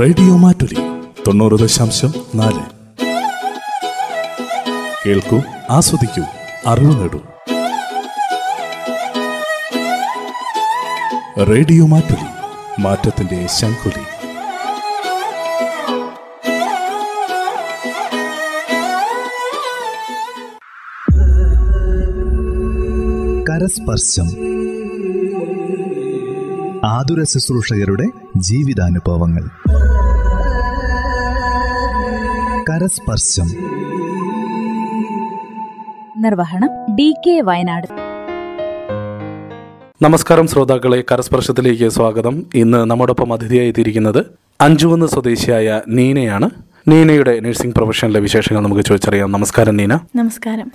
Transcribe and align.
Radio 0.00 0.36
Mattoli 0.36 0.76
തൊണ്ണൂറ് 1.26 1.58
ദശാംശം 1.58 2.14
നാല്. 2.34 2.60
കേൾക്കൂ 5.06 5.42
ആസ്വദിക്കൂ 5.70 6.22
അറിവ് 6.66 7.00
നേടൂ. 7.00 7.20
റേഡിയോ 11.44 11.86
മാറ്റുലി 11.86 12.26
മാറ്റത്തിന്റെ 12.80 13.46
ശംഖുലി. 13.46 14.02
കരസ്പർശം. 23.44 24.26
ആതുര 26.86 27.22
ശുശ്രൂഷകരുടെ 27.22 28.06
ജീവിതാനുഭവങ്ങൾ. 28.36 29.63
കരസ്പർശം. 32.68 33.46
നിർവഹണം 36.16 36.94
ഡി 36.94 37.14
കെ 37.26 37.40
വയനാട്. 37.40 37.86
നമസ്കാരം 40.02 40.46
ശ്രോതാക്കളെ 40.46 41.04
കരസ്പർശത്തിലേക്ക് 41.12 41.88
സ്വാഗതം. 41.88 42.46
ഇന്ന് 42.54 42.90
നമ്മോടൊപ്പം 42.90 43.32
അതിഥിയായി 43.32 43.68
എത്തിയിരിക്കുന്നത് 43.68 44.26
അഞ്ചുവന്ന് 44.60 45.06
സ്വദേശിയായ 45.06 45.82
നീനയാണ്. 45.88 46.50
നീനയുടെ 46.88 47.40
നഴ്സിംഗ് 47.40 47.74
പ്രൊഫഷനിലെ 47.74 48.20
വിശേഷങ്ങൾ 48.20 48.62
നമുക്ക് 48.62 48.82
ചോദിച്ചറിയാം. 48.82 49.32
നമസ്കാരം 49.32 49.76
നീന. 49.76 49.98
നമസ്കാരം. 50.16 50.72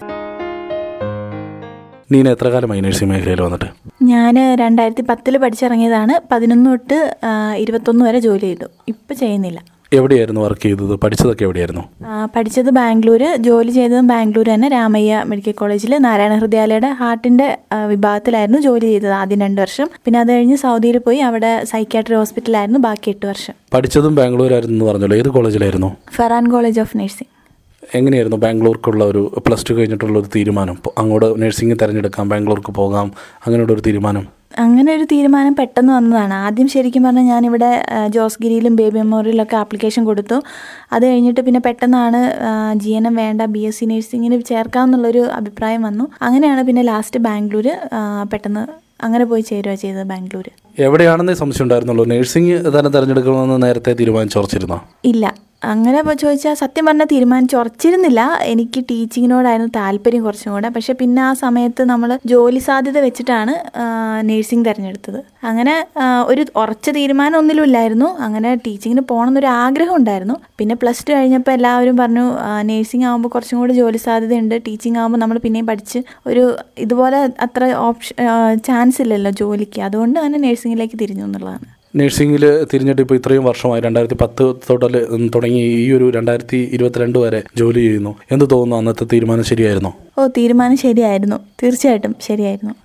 നീന 2.12 2.30
എത്ര 2.30 2.48
കാലമായി 2.48 2.82
നഴ്സിംഗ് 2.82 3.14
മേഖലയിൽ 3.14 3.42
വന്നിട്ട്? 3.42 3.66
ഞാൻ 4.04 4.56
രണ്ടായിരത്തി 4.56 5.02
പത്തിൽ 5.02 5.38
പഠിച്ചിറങ്ങിയതാണ്. 5.38 6.22
പതിനൊന്ന് 6.32 6.70
തൊട്ട് 6.70 7.18
ഇരുപത്തൊന്ന് 7.58 8.06
വരെ 8.06 8.20
ജോലി 8.20 8.40
ചെയ്തു. 8.40 8.66
ഇപ്പം 8.88 9.16
ചെയ്യുന്നില്ല. 9.16 9.79
എവിടെയായിരുന്നു 9.94 10.42
വർക്ക് 10.42 10.62
ചെയ്തത്? 10.62 10.96
പഠിച്ചതൊക്കെ 10.96 11.44
എവിടെയായിരുന്നു? 11.44 11.84
പഠിച്ചത് 12.36 12.70
ബാംഗ്ലൂർ 12.70 13.24
ജോലി 13.48 13.72
ചെയ്തതും 13.72 14.08
ബാംഗ്ലൂർ 14.08 14.48
തന്നെ 14.54 14.68
രാമയ്യ 14.70 15.24
മെഡിക്കൽ 15.28 15.52
കോളേജിൽ 15.52 15.98
നാരായണ 15.98 16.36
ഹൃദയാലയുടെ 16.36 16.90
ഹാർട്ടിന്റെ 17.02 17.58
വിഭാഗത്തിലായിരുന്നു 17.88 18.62
ജോലി 18.68 18.86
ചെയ്തത് 18.86 19.16
ആദ്യം 19.22 19.42
രണ്ട് 19.42 19.62
വർഷം. 19.62 19.90
പിന്നെ 20.06 20.20
അത് 20.20 20.32
കഴിഞ്ഞ് 20.32 20.56
സൗദിയിൽ 20.56 20.98
പോയി 20.98 21.18
അവിടെ 21.30 21.64
സൈക്യാട്രി 21.64 22.16
ഹോസ്പിറ്റലായിരുന്നു 22.16 22.80
ബാക്കി 22.80 23.10
എട്ട് 23.10 23.26
വർഷം. 23.26 23.54
പഠിച്ചതും 23.74 24.16
ബാംഗ്ലൂരായിരുന്നു 24.16 24.86
പറഞ്ഞല്ലോ. 24.86 25.18
ഏത് 25.18 25.30
കോളേജിലായിരുന്നു? 25.30 25.92
Feran 26.16 26.48
college 26.52 26.80
of 26.80 26.98
nursing. 26.98 27.32
എങ്ങനെയായിരുന്നു 27.98 28.38
ബാംഗ്ലൂർക്കുള്ള 28.44 29.04
ഒരു 29.12 29.22
പ്ലസ് 29.46 29.66
ടു 29.70 29.74
കഴിഞ്ഞിട്ടുള്ള 29.78 30.18
ഒരു 30.22 30.30
തീരുമാനം? 30.36 30.76
അങ്ങോട്ട് 31.02 31.28
നഴ്സിംഗ് 31.42 31.78
തിരഞ്ഞെടുക്കാം 31.82 32.26
ബാംഗ്ലൂർക്ക് 32.34 32.74
പോകാം 32.80 33.08
അങ്ങനെയുള്ള 33.46 33.74
ഒരു 33.78 33.84
തീരുമാനം. 33.88 34.26
അങ്ങനെ 34.66 34.90
ഒരു 34.98 35.06
തീരുമാനം 35.12 35.54
പെട്ടെന്ന് 35.60 35.92
വന്നതാണ്. 35.98 36.36
ആദ്യം 36.46 36.68
ശരിക്കും 36.74 37.04
പറഞ്ഞാൽ 37.06 37.26
ഞാനിവിടെ 37.34 37.70
ജോസ്ഗിരിയിലും 37.86 38.14
ജോസ് 38.16 38.38
ഗിരിയിലും 38.44 38.74
ബേബി 38.80 38.98
മെമ്മോറിയലൊക്കെ 39.00 39.58
ആപ്ലിക്കേഷൻ 39.64 40.04
കൊടുത്തു. 40.10 40.38
അത് 40.96 41.04
കഴിഞ്ഞിട്ട് 41.10 41.42
പിന്നെ 41.48 41.62
പെട്ടെന്നാണ് 41.68 42.22
ജി 42.84 42.94
എൻ 43.00 43.08
എം 43.10 43.16
വേണ്ട 43.24 43.42
ബി 43.56 43.62
എസ് 43.70 43.80
സി 43.80 43.86
നഴ്സിങ്ങിന് 43.92 44.38
ചേർക്കാമെന്നുള്ളൊരു 44.52 45.24
അഭിപ്രായം 45.40 45.84
വന്നു. 45.90 46.08
അങ്ങനെയാണ് 46.28 46.64
പിന്നെ 46.70 46.84
ലാസ്റ്റ് 46.92 47.22
ബാംഗ്ലൂർ 47.28 47.68
പെട്ടെന്ന് 48.32 48.64
അങ്ങനെ 49.08 49.26
പോയി 49.32 49.44
ചേരുക 49.50 49.76
ചെയ്തത് 49.84 50.08
ബാംഗ്ലൂർ 50.14 50.48
എവിടെയാണെന്നേ 50.88 51.36
സംശയം 51.44 51.66
ഉണ്ടായിരുന്നുള്ളൂ? 51.66 52.06
നഴ്സിംഗ് 52.14 52.58
തന്നെ 52.78 52.92
തിരഞ്ഞെടുക്കണമെന്ന് 52.96 53.60
നേരത്തെ 53.68 53.94
തീരുമാനിച്ചോർച്ചിരുന്നോ? 54.02 54.80
ഇല്ല. 55.12 55.26
അങ്ങനെ 55.62 56.00
ചോദിച്ചാൽ 56.22 56.54
സത്യം 56.62 56.84
പറഞ്ഞാൽ 56.88 57.08
തീരുമാനിച്ച് 57.14 57.56
ഉറച്ചിരുന്നില്ല. 57.62 58.22
എനിക്ക് 58.52 58.80
ടീച്ചിങ്ങിനോടായിരുന്നു 58.90 59.72
താല്പര്യം 59.78 60.22
കുറച്ചും 60.28 60.52
കൂടെ. 60.56 60.70
പക്ഷെ 60.76 60.94
പിന്നെ 61.02 61.22
ആ 61.30 61.32
സമയത്ത് 61.42 61.84
നമ്മൾ 61.92 62.10
ജോലി 62.32 62.62
സാധ്യത 62.68 62.98
വെച്ചിട്ടാണ് 63.06 63.54
നേഴ്സിംഗ് 64.30 64.66
തിരഞ്ഞെടുത്തത്. 64.68 65.20
അങ്ങനെ 65.50 65.76
ഒരു 66.32 66.44
ഉറച്ച 66.62 66.90
തീരുമാനം 66.98 67.38
ഒന്നിലും 67.40 67.66
ഇല്ലായിരുന്നു 67.70 68.10
അങ്ങനെ 68.28 68.52
ടീച്ചിങ്ങിന് 68.68 69.04
പോകണം 69.12 69.32
എന്നൊരു 69.32 69.50
ആഗ്രഹം 69.64 69.96
ഉണ്ടായിരുന്നു. 70.02 70.38
പിന്നെ 70.60 70.78
പ്ലസ് 70.84 71.04
ടു 71.08 71.14
കഴിഞ്ഞപ്പോൾ 71.18 71.54
എല്ലാവരും 71.58 71.98
പറഞ്ഞു 72.02 72.26
നേഴ്സിംഗ് 72.70 73.08
ആകുമ്പോൾ 73.10 73.32
കുറച്ചും 73.36 73.60
കൂടി 73.64 73.76
ജോലി 73.82 74.02
സാധ്യതയുണ്ട്. 74.08 74.56
ടീച്ചിങ് 74.68 75.00
ആകുമ്പോൾ 75.02 75.22
നമ്മൾ 75.24 75.40
പിന്നെയും 75.48 75.68
പഠിച്ച് 75.72 76.02
ഒരു 76.32 76.46
ഇതുപോലെ 76.86 77.20
അത്ര 77.48 77.72
ഓപ്ഷൻ 77.90 78.16
ചാൻസ് 78.70 79.02
ഇല്ലല്ലോ 79.06 79.34
ജോലിക്ക്. 79.42 79.82
അതുകൊണ്ട് 79.90 80.20
തന്നെ 80.26 80.40
നേഴ്സിങ്ങിലേക്ക് 80.46 81.00
തിരിഞ്ഞു 81.04 81.26
എന്നുള്ളതാണ്. 81.30 81.68
നഴ്സിംഗിൽ 81.96 82.64
തിരിഞ്ഞിട്ട് 82.74 83.02
ഇപ്പോൾ 83.02 83.16
ഇത്രയും 83.16 83.44
വർഷമായി 83.44 83.82
രണ്ടായിരത്തി 83.82 84.18
പത്ത് 84.22 84.56
തൊട്ടൽ 84.70 84.96
തുടങ്ങി 85.36 85.62
ഈ 85.62 85.92
ഒരു 85.92 86.10
രണ്ടായിരത്തി 86.10 86.70
ഇരുപത്തിരണ്ട് 86.72 87.20
വരെ 87.20 87.44
ജോലി 87.58 87.80
ചെയ്യുന്നു. 87.80 88.16
എന്ത് 88.32 88.46
തോന്നുന്നു 88.52 88.76
അന്നത്തെ 88.76 89.06
തീരുമാനം 89.14 89.44
ശരിയായിരുന്നോ? 89.44 89.92
ഓ 90.18 90.28
തീരുമാനം 90.28 90.78
ശരിയായിരുന്നു. 90.78 91.40
തീർച്ചയായിട്ടും 91.64 92.16
ശരിയായിരുന്നു. 92.28 92.76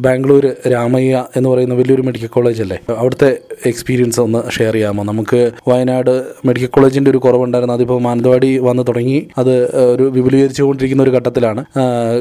ബാംഗ്ലൂർ 0.00 0.56
രാമയ്യ 0.72 1.24
എന്ന് 1.36 1.48
പറയുന്ന 1.48 1.74
വലിയൊരു 1.74 2.02
മെഡിക്കൽ 2.02 2.26
കോളേജ് 2.26 2.62
അല്ലേ? 2.62 2.78
അവിടുത്തെ 2.96 3.38
എക്സ്പീരിയൻസ് 3.66 4.20
ഒന്ന് 4.20 4.50
ഷെയർ 4.50 4.72
ചെയ്യാമോ? 4.72 5.02
നമുക്ക് 5.04 5.50
വയനാട് 5.68 6.24
മെഡിക്കൽ 6.46 6.66
കോളേജിന്റെ 6.66 7.10
ഒരു 7.10 7.18
കുറവുണ്ടായിരുന്നു. 7.18 7.74
അതിപ്പോൾ 7.74 8.00
മാനന്തവാടി 8.00 8.58
വന്ന് 8.58 8.82
തുടങ്ങി. 8.88 9.28
അത് 9.38 9.76
ഒരു 9.76 10.02
വിപുലീകരിച്ചു 10.02 10.62
കൊണ്ടിരിക്കുന്ന 10.62 11.02
ഒരു 11.02 11.10
ഘട്ടത്തിലാണ്. 11.10 11.64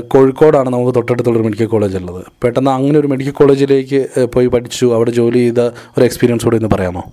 കോഴിക്കോടാണ് 0.07 0.69
നമുക്ക് 0.69 0.95
തൊട്ടടുത്തുള്ളൊരു 0.95 1.43
മെഡിക്കൽ 1.43 1.65
കോളേജ് 1.65 1.97
ഉള്ളത്. 1.97 2.25
പെട്ടെന്ന് 2.43 2.71
അങ്ങനെ 2.71 2.99
ഒരു 2.99 3.07
മെഡിക്കൽ 3.07 3.31
കോളേജിലേക്ക് 3.31 4.25
പോയി 4.33 4.47
പഠിച്ചു 4.47 4.85
അവിടെ 4.85 5.11
ജോലി 5.11 5.37
ചെയ്ത 5.37 5.59
ഒരു 5.97 6.03
എക്സ്പീരിയൻസ് 6.03 6.45
കൂടെ 6.45 6.55
ഒന്ന് 6.55 6.69
പറയാമോ? 6.75 7.03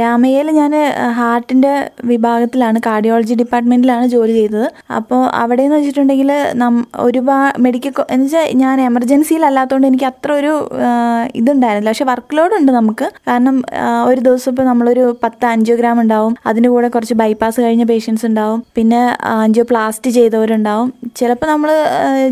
രാമയ്യയിൽ 0.00 0.50
ഞാൻ 0.50 0.72
ഹാർട്ടിന്റെ 1.12 1.90
വിഭാഗത്തിലാണ് 2.04 2.80
കാർഡിയോളജി 2.86 3.34
ഡിപ്പാർട്ട്മെന്റിലാണ് 3.34 4.06
ജോലി 4.06 4.32
ചെയ്തത്. 4.32 4.66
അപ്പോൾ 4.92 5.22
അവിടെ 5.24 5.62
എന്ന് 5.62 5.76
വെച്ചിട്ടുണ്ടെങ്കിൽ 5.76 6.32
നം 6.54 6.86
ഒരുപാട് 6.96 7.60
മെഡിക്കൽ 7.60 7.92
എന്ന് 8.10 8.26
വെച്ചാൽ 8.26 8.50
ഞാൻ 8.56 8.80
എമർജൻസിയിലല്ലാത്തതുകൊണ്ട് 9.66 9.86
എനിക്ക് 9.86 10.04
അത്ര 10.04 10.32
ഒരു 10.32 10.52
ഇതുണ്ടായിരുന്നില്ല. 11.38 11.90
പക്ഷെ 11.90 12.04
വർക്ക് 12.04 12.36
ലോഡ് 12.36 12.54
ഉണ്ട് 12.58 12.72
നമുക്ക്. 12.72 13.06
കാരണം 13.28 13.62
ഒരു 14.08 14.20
ദിവസം 14.20 14.50
ഇപ്പോൾ 14.52 14.66
നമ്മളൊരു 14.70 15.18
പത്ത് 15.22 15.46
അഞ്ചോഗ്രാം 15.46 16.00
ഉണ്ടാവും. 16.00 16.36
അതിന്റെ 16.46 16.68
കൂടെ 16.68 16.88
കുറച്ച് 16.88 17.14
ബൈപ്പാസ് 17.14 17.60
കഴിഞ്ഞ 17.60 17.84
പേഷ്യൻസ് 17.84 18.26
ഉണ്ടാവും. 18.26 18.64
പിന്നെ 18.76 19.16
ആൻജിയോപ്ലാസ്റ്റ് 19.24 20.10
ചെയ്തവരുണ്ടാവും. 20.10 20.92
ചിലപ്പോൾ 21.16 21.46
നമ്മൾ 21.46 21.70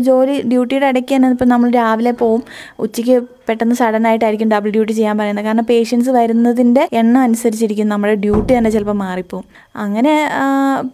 ജോലി 0.07 0.41
ഡ്യൂട്ടിയുടെ 0.51 0.85
ഇടയ്ക്ക് 0.85 1.15
തന്നെ 1.15 1.29
ഇപ്പം 1.29 1.49
നമ്മൾ 1.49 1.69
രാവിലെ 1.71 2.11
പോവും. 2.11 2.43
ഉച്ചയ്ക്ക് 2.79 3.17
പെട്ടെന്ന് 3.49 3.75
സഡൻ 3.75 4.07
ആയിട്ടായിരിക്കും 4.07 4.49
ഡബിൾ 4.51 4.69
ഡ്യൂട്ടി 4.75 4.93
ചെയ്യാൻ 4.93 5.15
പറയുന്നത്. 5.17 5.45
കാരണം 5.45 5.65
പേഷ്യൻസ് 5.69 6.09
വരുന്നതിന്റെ 6.09 6.83
എണ്ണം 6.93 7.21
അനുസരിച്ചിരിക്കും. 7.21 7.89
നമ്മുടെ 7.89 8.15
ഡ്യൂട്ടി 8.15 8.51
തന്നെ 8.57 8.69
ചിലപ്പോൾ 8.69 8.97
മാറിപ്പോവും. 9.05 9.45
അങ്ങനെ 9.75 10.13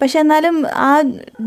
പക്ഷെ 0.01 0.19
എന്നാലും 0.19 0.55
ആ 0.75 1.01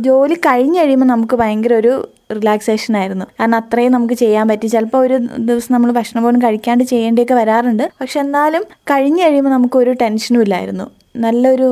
ജോലി 0.09 0.34
കഴിഞ്ഞ് 0.34 0.78
കഴിയുമ്പോൾ 0.81 1.06
നമുക്ക് 1.06 1.37
ഭയങ്കര 1.37 1.75
ഒരു 1.75 1.94
റിലാക്സേഷൻ 2.33 2.97
ആയിരുന്നു. 2.97 3.25
കാരണം 3.25 3.57
അത്രയും 3.57 3.93
നമുക്ക് 3.93 4.15
ചെയ്യാൻ 4.15 4.49
പറ്റി. 4.49 4.67
ചിലപ്പോൾ 4.67 4.99
ഒരു 4.99 5.19
ദിവസം 5.39 5.75
നമ്മൾ 5.75 5.93
ഭക്ഷണം 5.93 6.23
പോലും 6.23 6.43
കഴിക്കാണ്ട് 6.43 6.85
ചെയ്യേണ്ടിയൊക്കെ 6.85 7.35
വരാറുണ്ട്. 7.35 7.91
പക്ഷെ 8.01 8.21
എന്നാലും 8.21 8.65
കഴിഞ്ഞ് 8.83 9.23
കഴിയുമ്പോൾ 9.23 9.51
നമുക്ക് 9.51 9.77
ഒരു 9.77 9.91
ടെൻഷനും 9.93 10.43
ഇല്ലായിരുന്നു. 10.43 11.03
നല്ലൊരു 11.15 11.69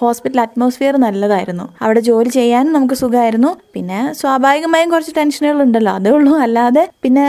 ഹോസ്പിറ്റൽ 0.00 0.40
അറ്റ്മോസ്ഫിയർ 0.40 0.94
നല്ലതായിരുന്നു. 1.04 1.66
അവിടെ 1.82 2.00
ജോലി 2.00 2.28
ചെയ്യാനും 2.28 2.72
നമുക്ക് 2.72 2.94
സുഖമായിരുന്നു. 2.94 3.50
പിന്നെ 3.74 3.98
സ്വാഭാവികമായും 4.20 4.88
കുറച്ച് 4.90 5.12
ടെൻഷനുകൾ 5.16 5.62
ഉണ്ടല്ലോ 5.62 5.92
അതേ 5.92 6.10
ഉള്ളൂ. 6.10 6.32
അല്ലാതെ 6.46 6.82
പിന്നെ 7.04 7.26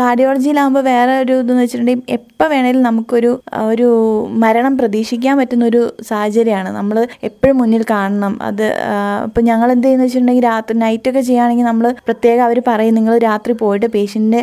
കാർഡിയോളജിയിലാകുമ്പോൾ 0.00 0.84
വേറെ 0.92 1.14
ഒരു 1.18 1.34
ഇതെന്ന് 1.42 1.62
വെച്ചിട്ടുണ്ടെങ്കിൽ 1.62 2.12
എപ്പോൾ 2.16 2.48
വേണേലും 2.54 2.82
നമുക്കൊരു 2.88 3.30
ഒരു 3.72 3.88
മരണം 4.44 4.74
പ്രതീക്ഷിക്കാൻ 4.78 5.38
പറ്റുന്ന 5.40 5.64
ഒരു 5.64 5.82
സാഹചര്യമാണ്. 6.10 6.70
നമ്മൾ 6.78 6.96
എപ്പോഴും 7.30 7.56
മുന്നിൽ 7.58 7.84
കാണണം. 7.90 8.42
അത് 8.42 8.66
ഇപ്പം 9.26 9.44
ഞങ്ങൾ 9.44 9.68
എന്ത് 9.72 9.86
ചെയ്യുന്ന 9.86 10.04
വെച്ചിട്ടുണ്ടെങ്കിൽ 10.06 10.44
രാത്രി 10.44 10.76
നൈറ്റൊക്കെ 10.78 11.20
ചെയ്യുകയാണെങ്കിൽ 11.20 11.64
നമ്മൾ 11.64 11.86
പ്രത്യേകം 12.08 12.44
അവർ 12.44 12.62
പറയും 12.70 12.94
നിങ്ങൾ 12.94 13.18
രാത്രി 13.28 13.52
പോയിട്ട് 13.62 13.86
പേഷ്യന്റിന്റെ 13.86 14.42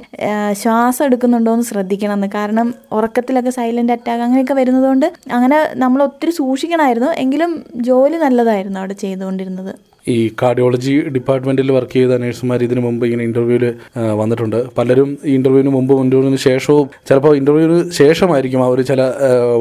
ശ്വാസം 0.61 1.05
എടുക്കുന്നുണ്ടോ 1.05 1.53
എന്ന് 1.53 1.67
ശ്രദ്ധിക്കണം 1.71 2.13
എന്ന്. 2.13 2.27
കാരണം 2.35 2.67
ഉറക്കത്തിലൊക്കെ 2.91 3.49
സൈലന്റ് 3.49 3.93
അറ്റാക്ക് 3.93 4.23
അങ്ങനെയൊക്കെ 4.23 4.53
വരുന്നതുകൊണ്ട് 4.53 5.07
അങ്ങനെ 5.37 5.56
നമ്മൾ 5.75 6.03
ഒത്തിരി 6.03 6.31
സൂക്ഷിക്കണമായിരുന്നു. 6.31 7.11
എങ്കിലും 7.23 7.65
ജോലി 7.75 8.17
നല്ലതായിരുന്നു 8.17 8.79
അവിടെ 8.79 8.93
ചെയ്തുകൊണ്ടിരുന്നത്. 8.93 9.75
ഈ 10.15 10.17
കാർഡിയോളജി 10.41 10.93
ഡിപ്പാർട്ട്മെന്റിൽ 11.15 11.71
വർക്ക് 11.77 11.95
ചെയ്ത 11.97 12.13
നേഴ്സുമാർ 12.23 12.59
ഇതിനു 12.67 12.81
മുമ്പ് 12.85 13.03
ഇങ്ങനെ 13.07 13.23
ഇന്റർവ്യൂവിൽ 13.29 13.65
വന്നിട്ടുണ്ട്. 14.21 14.57
പലരും 14.77 15.09
ഈ 15.25 15.33
ഇന്റർവ്യൂവിന് 15.37 15.71
മുമ്പ് 15.77 15.93
ഇന്റർവ്യൂവിന് 16.03 16.39
ശേഷവും 16.47 16.87
ചിലപ്പോൾ 17.09 17.33
ഇന്റർവ്യൂവിന് 17.41 17.77
ശേഷമായിരിക്കും 17.99 18.63
അവർ 18.67 18.81
ചില 18.91 19.01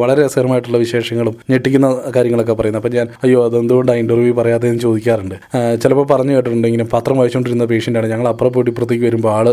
വളരെ 0.02 0.18
രസകരമായിട്ടുള്ള 0.26 0.78
വിശേഷങ്ങളും 0.84 1.36
ഞെട്ടിക്കുന്ന 1.50 1.88
കാര്യങ്ങളൊക്കെ 2.16 2.56
പറയുന്നത്. 2.60 2.82
അപ്പം 2.82 2.96
ഞാൻ 2.98 3.08
അയ്യോ 3.24 3.40
അതെന്തുകൊണ്ടാണ് 3.46 4.02
ഇന്റർവ്യൂ 4.04 4.34
പറയാത്തതെന്ന് 4.40 4.82
ചോദിക്കാറുണ്ട്? 4.86 5.36
ചിലപ്പോൾ 5.82 6.06
പറഞ്ഞു 6.14 6.34
കേട്ടിട്ടുണ്ട് 6.36 6.68
ഇങ്ങനെ 6.68 6.88
പത്രം 6.94 7.18
വായിച്ചുകൊണ്ടിരുന്ന 7.18 7.66
പേഷ്യന്റാണ് 7.72 8.10
ഞങ്ങൾ 8.14 8.28
അപ്പുറം 8.28 8.52
പോയിട്ട് 8.52 8.70
ഇപ്പുറത്തേക്ക് 8.70 9.04
വരുമ്പോൾ 9.04 9.32
ആൾ 9.38 9.48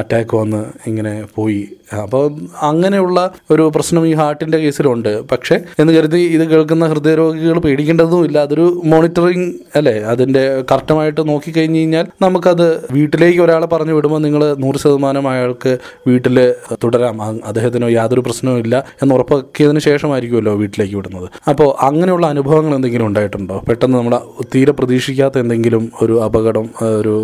അറ്റാക്ക് 0.00 0.36
വന്ന് 0.42 0.62
ഇങ്ങനെ 0.90 1.14
പോയി. 1.34 1.62
അപ്പോൾ 2.02 2.24
അങ്ങനെയുള്ള 2.70 3.18
ഒരു 3.50 3.64
പ്രശ്നം 3.74 4.06
ഈ 4.06 4.12
ഹാർട്ടിന്റെ 4.20 4.58
കേസിലുണ്ട്. 4.58 5.12
പക്ഷേ 5.32 5.56
എന്ന് 5.78 5.92
കരുതി 5.92 6.20
ഇത് 6.36 6.44
കേൾക്കുന്ന 6.52 6.84
ഹൃദയരോഗികൾ 6.92 7.58
പേടിക്കേണ്ടതും 7.66 8.24
ഇല്ല 8.28 8.38
അതൊരു 8.46 8.66
മോണിറ്ററിങ് 8.92 9.46
അല്ലേ? 9.76 9.94
അതിന്റെ 10.16 10.44
കറക്റ്റമായിട്ട് 10.70 11.22
നോക്കിക്കഴിഞ്ഞ് 11.30 11.80
കഴിഞ്ഞാൽ 11.80 12.06
നമുക്കത് 12.24 12.66
വീട്ടിലേക്ക് 12.96 13.40
ഒരാളെ 13.46 13.68
പറഞ്ഞു 13.74 13.94
വിടുമ്പോൾ 13.96 14.20
നിങ്ങൾ 14.26 14.42
നൂറ് 14.64 14.78
ശതമാനം 14.84 15.24
അയാൾക്ക് 15.32 15.72
വീട്ടിൽ 16.08 16.36
തുടരാം. 16.84 17.16
അദ്ദേഹത്തിന് 17.48 17.86
യാതൊരു 17.98 18.22
പ്രശ്നവും 18.26 18.58
ഇല്ല 18.64 18.76
എന്ന് 19.02 19.12
ഉറപ്പാക്കിയതിന് 19.16 19.80
ശേഷമായിരിക്കുമല്ലോ 19.88 20.54
വീട്ടിലേക്ക് 20.62 20.96
വിടുന്നത്. 21.00 21.26
അപ്പോൾ 21.50 21.68
അങ്ങനെയുള്ള 21.88 22.26
അനുഭവങ്ങൾ 22.34 22.72
എന്തെങ്കിലും 22.78 23.06
ഉണ്ടായിട്ടുണ്ടോ? 23.10 23.56
പെട്ടെന്ന് 23.68 23.96
നമ്മൾ 23.98 24.14
തീരെ 24.54 24.72
പ്രതീക്ഷിക്കാത്ത 24.78 25.36
എന്തെങ്കിലും 25.44 25.84
ഒരു 26.02 26.14
അപകടം 26.26 26.66
ഒരു 27.00 27.14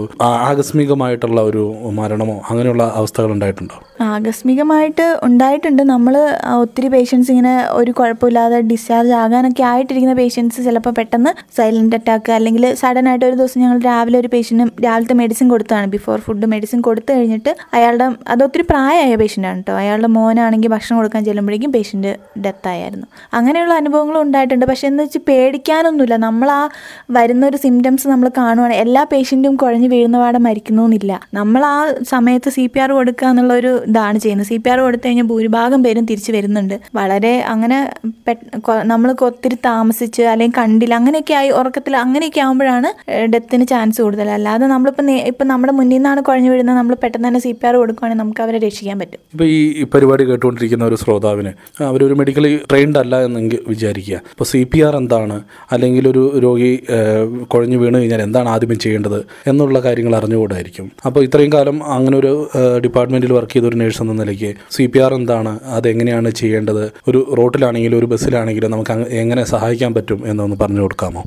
ആകസ്മികമായിട്ടുള്ള 0.50 1.41
ഒരു 1.50 1.65
മരണമോ 1.99 2.37
അങ്ങനെയുള്ള 2.50 2.85
അവസ്ഥകൾ 3.00 3.31
ഉണ്ടായിട്ടുണ്ടോ? 3.37 3.77
ആകസ്മികമായിട്ട് 4.15 5.06
ഉണ്ടായിട്ടുണ്ട്. 5.29 5.83
നമ്മൾ 5.94 6.15
ഒത്തിരി 6.62 6.89
പേഷ്യൻസ് 6.94 7.31
ഇങ്ങനെ 7.33 7.55
ഒരു 7.81 7.91
കുഴപ്പമില്ലാതെ 7.99 8.59
ഡിസ്ചാർജ് 8.71 9.15
ആകാനൊക്കെ 9.23 9.65
ആയിട്ടിരിക്കുന്ന 9.73 10.17
പേഷ്യൻസ് 10.21 10.65
ചിലപ്പോൾ 10.67 10.94
പെട്ടെന്ന് 10.99 11.33
സൈലന്റ് 11.59 11.97
അറ്റാക്ക് 11.99 12.33
അല്ലെങ്കിൽ 12.39 12.65
സഡൻ 12.82 13.06
ആയിട്ട് 13.11 13.25
ഒരു 13.31 13.37
ദിവസം 13.40 13.61
ഞങ്ങൾ 13.64 13.79
രാവിലെ 13.88 14.17
ഒരു 14.23 14.29
പേഷ്യന്റും 14.34 14.69
രാവിലത്തെ 14.84 15.17
മെഡിസിൻ 15.23 15.46
കൊടുത്താണ് 15.52 15.87
ബിഫോർ 15.96 16.17
ഫുഡ് 16.26 16.46
മെഡിസിൻ 16.55 16.79
കൊടുത്തു 16.88 17.11
കഴിഞ്ഞിട്ട് 17.17 17.50
അയാളുടെ 17.76 18.06
അത് 18.32 18.43
ഒത്തിരി 18.46 18.64
പ്രായമായ 18.73 19.17
പേഷ്യന്റാണ് 19.23 19.58
കേട്ടോ 19.61 19.75
അയാളുടെ 19.82 20.08
മോനാണെങ്കിൽ 20.17 20.70
ഭക്ഷണം 20.75 20.96
കൊടുക്കാൻ 21.00 21.23
ചെല്ലുമ്പോഴേക്കും 21.29 21.73
പേഷ്യന്റ് 21.76 22.12
ഡെത്ത് 22.44 22.69
ആയിരുന്നു. 22.73 23.06
അങ്ങനെയുള്ള 23.38 23.75
അനുഭവങ്ങളും 23.81 24.20
ഉണ്ടായിട്ടുണ്ട്. 24.26 24.67
പക്ഷേ 24.70 24.87
എന്ന് 24.90 25.02
വെച്ച് 25.06 25.20
പേടിക്കാനൊന്നുമില്ല. 25.29 26.17
നമ്മൾ 26.26 26.49
ആ 26.58 26.61
വരുന്ന 27.17 27.43
ഒരു 27.50 27.58
സിംറ്റംസ് 27.64 28.06
നമ്മൾ 28.12 28.29
കാണുവാണ് 28.40 28.75
എല്ലാ 28.84 29.02
പേഷ്യന്റും 29.12 29.55
കുഴഞ്ഞു 29.62 29.88
വീഴുന്ന 29.94 30.19
പാടെ 30.25 30.40
മരിക്കുന്നു 30.49 30.82
എന്നില്ല 30.88 31.12
നമ്മൾ 31.38 31.62
ആ 31.75 31.76
സമയത്ത് 32.12 32.50
സി 32.56 32.64
പി 32.73 32.81
ആർ 32.84 32.90
കൊടുക്കുക 32.99 33.29
എന്നുള്ള 33.32 33.52
ഒരു 33.61 33.73
ഇതാണ് 33.90 34.19
ചെയ്യുന്നത്. 34.25 34.49
സി 34.50 34.56
പി 34.64 34.70
ആർ 34.73 34.79
കൊടുത്തു 34.87 35.06
കഴിഞ്ഞാൽ 35.06 35.29
ഭൂരിഭാഗം 35.32 35.81
പേരും 35.87 36.05
തിരിച്ചു 36.11 36.32
വരുന്നുണ്ട്. 36.37 36.76
വളരെ 37.00 37.34
അങ്ങനെ 37.55 37.79
നമ്മൾ 38.93 39.08
ഒത്തിരി 39.29 39.56
താമസിച്ച് 39.70 40.23
അല്ലെങ്കിൽ 40.32 40.56
കണ്ടില്ല 40.61 40.94
അങ്ങനെയൊക്കെ 41.00 41.34
ആയി 41.40 41.50
ഉറക്കത്തിൽ 41.61 41.94
അങ്ങനെയൊക്കെ 42.05 42.40
ആകുമ്പോഴാണ് 42.44 42.70
ഡെത്തിന് 43.34 43.64
ചാൻസ് 43.72 43.98
കൂടുതൽ. 44.04 44.28
അല്ലാതെ 44.36 44.66
നമ്മളിപ്പോൾ 44.72 45.10
ഇപ്പം 45.30 45.46
നമ്മുടെ 45.52 45.72
മുന്നിൽ 45.78 45.96
നിന്നാണ് 45.96 46.20
കുഴഞ്ഞു 46.28 46.50
വീഴുന്നത് 46.52 46.76
നമ്മൾ 46.80 46.94
പെട്ടെന്ന് 47.02 47.28
തന്നെ 47.28 47.40
സി 47.44 47.52
പി 47.52 47.66
ആർ 47.69 47.74
കൊടുക്കുകയാണെങ്കിൽ 47.80 48.22
നമുക്ക് 48.22 48.42
അവരെ 48.44 48.58
രക്ഷിക്കാൻ 48.66 48.96
പറ്റും. 49.02 49.20
ഇപ്പോൾ 49.34 49.48
ഈ 49.56 49.84
പരിപാടി 49.94 50.24
കേട്ടുകൊണ്ടിരിക്കുന്ന 50.30 50.84
ഒരു 50.90 50.98
ശ്രോതാവിന് 51.02 51.52
അവരൊരു 51.90 52.14
മെഡിക്കലി 52.20 52.52
ട്രെയിൻഡ് 52.70 52.98
അല്ല 53.02 53.22
എന്നെങ്കിൽ 53.26 53.60
വിചാരിക്കുക. 53.72 54.19
ഇപ്പോൾ 54.34 54.48
സി 54.52 54.62
പി 54.72 54.80
ആർ 54.86 54.96
എന്താണ്? 55.02 55.38
അല്ലെങ്കിൽ 55.76 56.04
ഒരു 56.12 56.22
രോഗി 56.46 56.70
കുഴഞ്ഞു 57.54 57.78
വീണ് 57.82 57.96
കഴിഞ്ഞാൽ 58.00 58.22
എന്താണ് 58.26 58.48
ആദ്യമേ 58.54 58.78
ചെയ്യേണ്ടത് 58.84 59.19
എന്നുള്ള 59.52 59.78
കാര്യങ്ങൾ 59.88 60.16
അറിഞ്ഞുകൂടായിരിക്കും. 60.20 60.86
അപ്പോൾ 61.10 61.20
ഇത്രയും 61.28 61.52
കാലം 61.56 61.76
അങ്ങനെ 61.96 62.16
ഒരു 62.22 62.32
ഡിപ്പാർട്ട്മെന്റിൽ 62.86 63.32
വർക്ക് 63.38 63.54
ചെയ്ത 63.56 63.66
ഒരു 63.70 63.78
നേഴ്സ് 63.82 64.02
എന്ന 64.04 64.16
നിലയ്ക്ക് 64.22 64.52
സി 64.76 64.86
പി 64.92 65.00
ആർ 65.06 65.14
എന്താണ്? 65.20 65.52
അതെങ്ങനെയാണ് 65.78 66.30
ചെയ്യേണ്ടത്? 66.42 66.84
ഒരു 67.10 67.20
റോട്ടിലാണെങ്കിലും 67.40 67.98
ഒരു 68.00 68.08
ബസ്സിലാണെങ്കിലും 68.12 68.70
നമുക്ക് 68.76 68.96
എങ്ങനെ 69.22 69.44
സഹായിക്കാൻ 69.54 69.92
പറ്റും 69.98 70.20
എന്നൊന്ന് 70.32 70.56
പറഞ്ഞു 70.62 70.82
കൊടുക്കാമോ? 70.84 71.22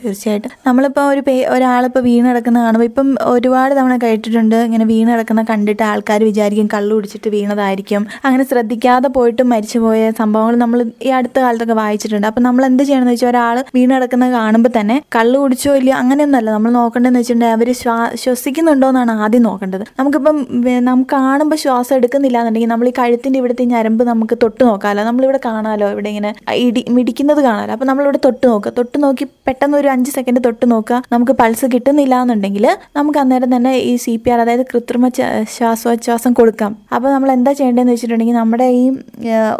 തീർച്ചയായിട്ടും. 0.00 0.52
നമ്മളിപ്പോൾ 0.74 1.04
ഒരു 1.10 1.20
പേ 1.26 1.32
ഒരാളിപ്പോൾ 1.54 2.02
വീണ് 2.06 2.26
കിടക്കുന്ന 2.28 2.58
കാണുമ്പോൾ 2.64 2.86
ഇപ്പം 2.88 3.08
ഒരുപാട് 3.32 3.72
തവണ 3.78 3.96
കേട്ടിട്ടുണ്ട് 4.04 4.56
ഇങ്ങനെ 4.68 4.84
വീണ് 4.90 5.10
കിടക്കുന്ന 5.12 5.42
കണ്ടിട്ട് 5.50 5.82
ആൾക്കാർ 5.88 6.20
വിചാരിക്കും 6.28 6.68
കള്ളു 6.72 6.92
കുടിച്ചിട്ട് 6.96 7.28
വീണതായിരിക്കും. 7.34 8.02
അങ്ങനെ 8.26 8.44
ശ്രദ്ധിക്കാതെ 8.52 9.08
പോയിട്ട് 9.16 9.42
മരിച്ചു 9.52 9.80
പോയ 9.84 9.98
സംഭവങ്ങൾ 10.20 10.54
നമ്മൾ 10.62 10.78
ഈ 11.08 11.10
അടുത്ത 11.18 11.36
കാലത്തൊക്കെ 11.44 11.76
വായിച്ചിട്ടുണ്ട്. 11.80 12.26
അപ്പം 12.30 12.44
നമ്മൾ 12.46 12.62
എന്ത് 12.70 12.82
ചെയ്യണമെന്ന് 12.88 13.14
വെച്ചാൽ 13.14 13.30
ഒരാൾ 13.32 13.58
വീണ് 13.76 13.92
കിടക്കുന്നത് 13.96 14.32
കാണുമ്പോൾ 14.38 14.72
തന്നെ 14.78 14.96
കള്ളു 15.16 15.36
കുടിച്ചോ 15.44 15.74
ഇല്ലയോ 15.80 15.96
അങ്ങനെയൊന്നുമല്ല. 16.00 16.50
നമ്മൾ 16.56 16.72
നോക്കേണ്ടതെന്ന് 16.78 17.22
വെച്ചിട്ടുണ്ടെങ്കിൽ 17.22 17.58
അവർ 17.58 17.70
ശ്വാ 17.82 17.96
ശ്വസിക്കുന്നുണ്ടോ 18.24 18.88
എന്നാണ് 18.94 19.14
ആദ്യം 19.26 19.44
നോക്കേണ്ടത്. 19.48 19.84
നമുക്കിപ്പം 20.00 20.40
നമുക്ക് 20.88 21.10
കാണുമ്പോൾ 21.14 21.60
ശ്വാസം 21.64 21.96
എടുക്കുന്നില്ല 22.00 22.36
എന്നുണ്ടെങ്കിൽ 22.42 22.72
നമ്മൾ 22.74 22.88
ഈ 22.92 22.94
കഴുത്തിന്റെ 23.00 23.40
ഇവിടുത്തെ 23.42 23.68
ഞരമ്പ് 23.74 24.04
നമുക്ക് 24.12 24.38
തൊട്ട് 24.46 24.62
നോക്കാമല്ലോ. 24.70 25.04
നമ്മളിവിടെ 25.10 25.42
കാണാമല്ലോ 25.48 25.92
ഇവിടെ 25.96 26.10
ഇങ്ങനെ 26.14 26.32
ഇടി 26.66 26.84
മിടിക്കുന്നത് 26.98 27.42
കാണാമല്ലോ. 27.48 27.76
അപ്പം 27.78 27.90
നമ്മളിവിടെ 27.92 28.22
തൊട്ട് 28.28 28.44
നോക്കുക. 28.52 28.74
തൊട്ട് 28.80 28.96
നോക്കി 29.06 29.26
പെട്ടെന്ന് 29.48 29.78
ഒരു 29.84 29.90
അഞ്ച് 29.96 30.10
സെക്കൻഡ് 30.18 30.42
തൊട്ട് 30.44 30.62
നോക്കുക. 30.72 31.00
നമുക്ക് 31.12 31.32
പൾസ് 31.40 31.66
കിട്ടുന്നില്ല 31.74 32.14
എന്നുണ്ടെങ്കിൽ 32.22 32.66
നമുക്ക് 32.98 33.18
അന്നേരം 33.22 33.50
തന്നെ 33.56 33.72
ഈ 33.90 33.92
സി 34.04 34.14
പി 34.22 34.30
ആർ 34.34 34.40
അതായത് 34.44 34.64
കൃത്രിമ 34.72 35.08
ശ്വാസോച്ഛ്വാസം 35.56 36.32
കൊടുക്കാം. 36.40 36.72
അപ്പോൾ 36.94 37.08
നമ്മൾ 37.14 37.32
എന്താ 37.36 37.52
ചെയ്യേണ്ടതെന്ന് 37.58 37.94
വെച്ചിട്ടുണ്ടെങ്കിൽ 37.96 38.38
നമ്മുടെ 38.42 38.68
ഈ 38.80 38.84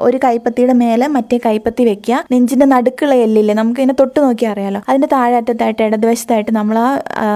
ഒരു 0.07 0.21
കൈപ്പത്തിയുടെ 0.27 0.77
മേലെ 0.85 1.07
മറ്റേ 1.17 1.39
കൈപ്പത്തി 1.47 1.85
വെക്കുക. 1.91 2.25
നെഞ്ചിന്റെ 2.33 2.67
നടുക്കുള്ള 2.75 3.15
എല്ലില്ലേ 3.27 3.57
നമുക്ക് 3.63 3.81
ഇതിനെ 3.85 3.97
തൊട്ട് 4.03 4.19
നോക്കി 4.27 4.47
അറിയാലോ. 4.53 4.83
അതിന്റെ 4.89 5.11
താഴെ 5.15 5.37
അറ്റത്തായിട്ട് 5.41 5.83
ഇടതുവശത്തായിട്ട് 5.89 6.53
നമ്മൾ 6.61 6.79
ആ 6.79 6.89
ആ, 7.25 7.27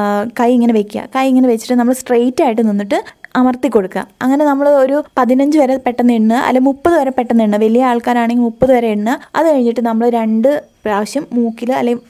കൈ 0.40 0.50
ഇങ്ങനെ 0.56 0.74
വെക്കുക. 0.80 1.02
കൈ 1.14 1.24
ഇങ്ങനെ 1.28 1.48
വെച്ചിട്ട് 1.52 1.76
നമ്മൾ 1.80 1.94
സ്ട്രെയിറ്റ് 2.02 2.42
ആയിട്ട് 2.46 2.62
നിന്നിട്ട് 2.68 2.98
അമർത്തി 3.40 3.68
കൊടുക്കുക. 3.68 4.02
അങ്ങനെ 4.24 4.44
നമ്മൾ 4.44 4.66
ഒരു 4.82 4.96
പതിനഞ്ച് 5.18 5.56
വരെ 5.62 5.74
പെട്ടെന്ന് 5.86 6.14
എണ്ണുക 6.18 6.38
അല്ലെങ്കിൽ 6.46 6.68
മുപ്പത് 6.70 6.94
വരെ 7.00 7.10
പെട്ടെന്ന് 7.18 7.44
എണ്ണുക. 7.44 7.60
വലിയ 7.64 7.82
ആൾക്കാരാണെങ്കിൽ 7.90 8.44
മുപ്പത് 8.48 8.72
വരെ 8.76 8.88
എണ്ണുക. 8.96 9.14
അത് 9.36 9.46
കഴിഞ്ഞിട്ട് 9.52 9.80
നമ്മൾ 9.80 10.06
രണ്ട് 10.20 10.50
പ്രാവശ്യം 10.88 11.24
മൂക്കിൽ 11.32 11.70
അല്ലെങ്കിൽ 11.72 12.04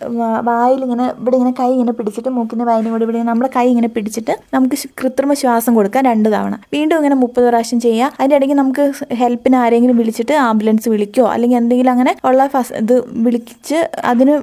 വായിൽ 0.49 0.81
ഇങ്ങനെ 0.87 1.07
ഇവിടെ 1.21 1.37
ഇങ്ങനെ 1.41 1.55
കൈ 1.61 1.69
ഇങ്ങനെ 1.77 1.93
പിടിച്ചിട്ട് 1.99 2.31
മൂക്കിന്റെ 2.39 2.65
വായിലും 2.65 2.93
കൂടി 2.93 3.05
ഇവിടെ 3.09 3.23
നമ്മുടെ 3.31 3.51
കൈ 3.57 3.67
ഇങ്ങനെ 3.73 3.91
പിടിച്ചിട്ട് 3.97 4.35
നമുക്ക് 4.55 4.77
കൃത്രിമ 5.01 5.33
ശ്വാസം 5.43 5.75
കൊടുക്കാം 5.75 6.05
രണ്ട് 6.11 6.29
തവണ. 6.37 6.55
വീണ്ടും 6.75 6.97
ഇങ്ങനെ 6.97 7.19
മുപ്പത് 7.25 7.47
പ്രാവശ്യം 7.49 7.81
ചെയ്യുക 7.81 8.13
അതിന്റെ 8.19 8.37
ഇടയ്ക്ക് 8.37 8.57
നമുക്ക് 8.63 8.85
ഹെൽപ്പിന് 9.23 9.57
ആരെങ്കിലും 9.57 9.97
വിളിച്ചിട്ട് 9.97 10.35
ആംബുലൻസ് 10.49 10.89
വിളിക്കുകയോ 10.89 11.29
അല്ലെങ്കിൽ 11.35 11.59
എന്തെങ്കിലും 11.63 11.93
അങ്ങനെ 11.93 12.15
ഉള്ള 12.25 12.47
ഫസ് 12.55 12.75
ഇത് 12.83 12.97
വിളിച്ച് 13.27 13.79
അതിന് 14.05 14.35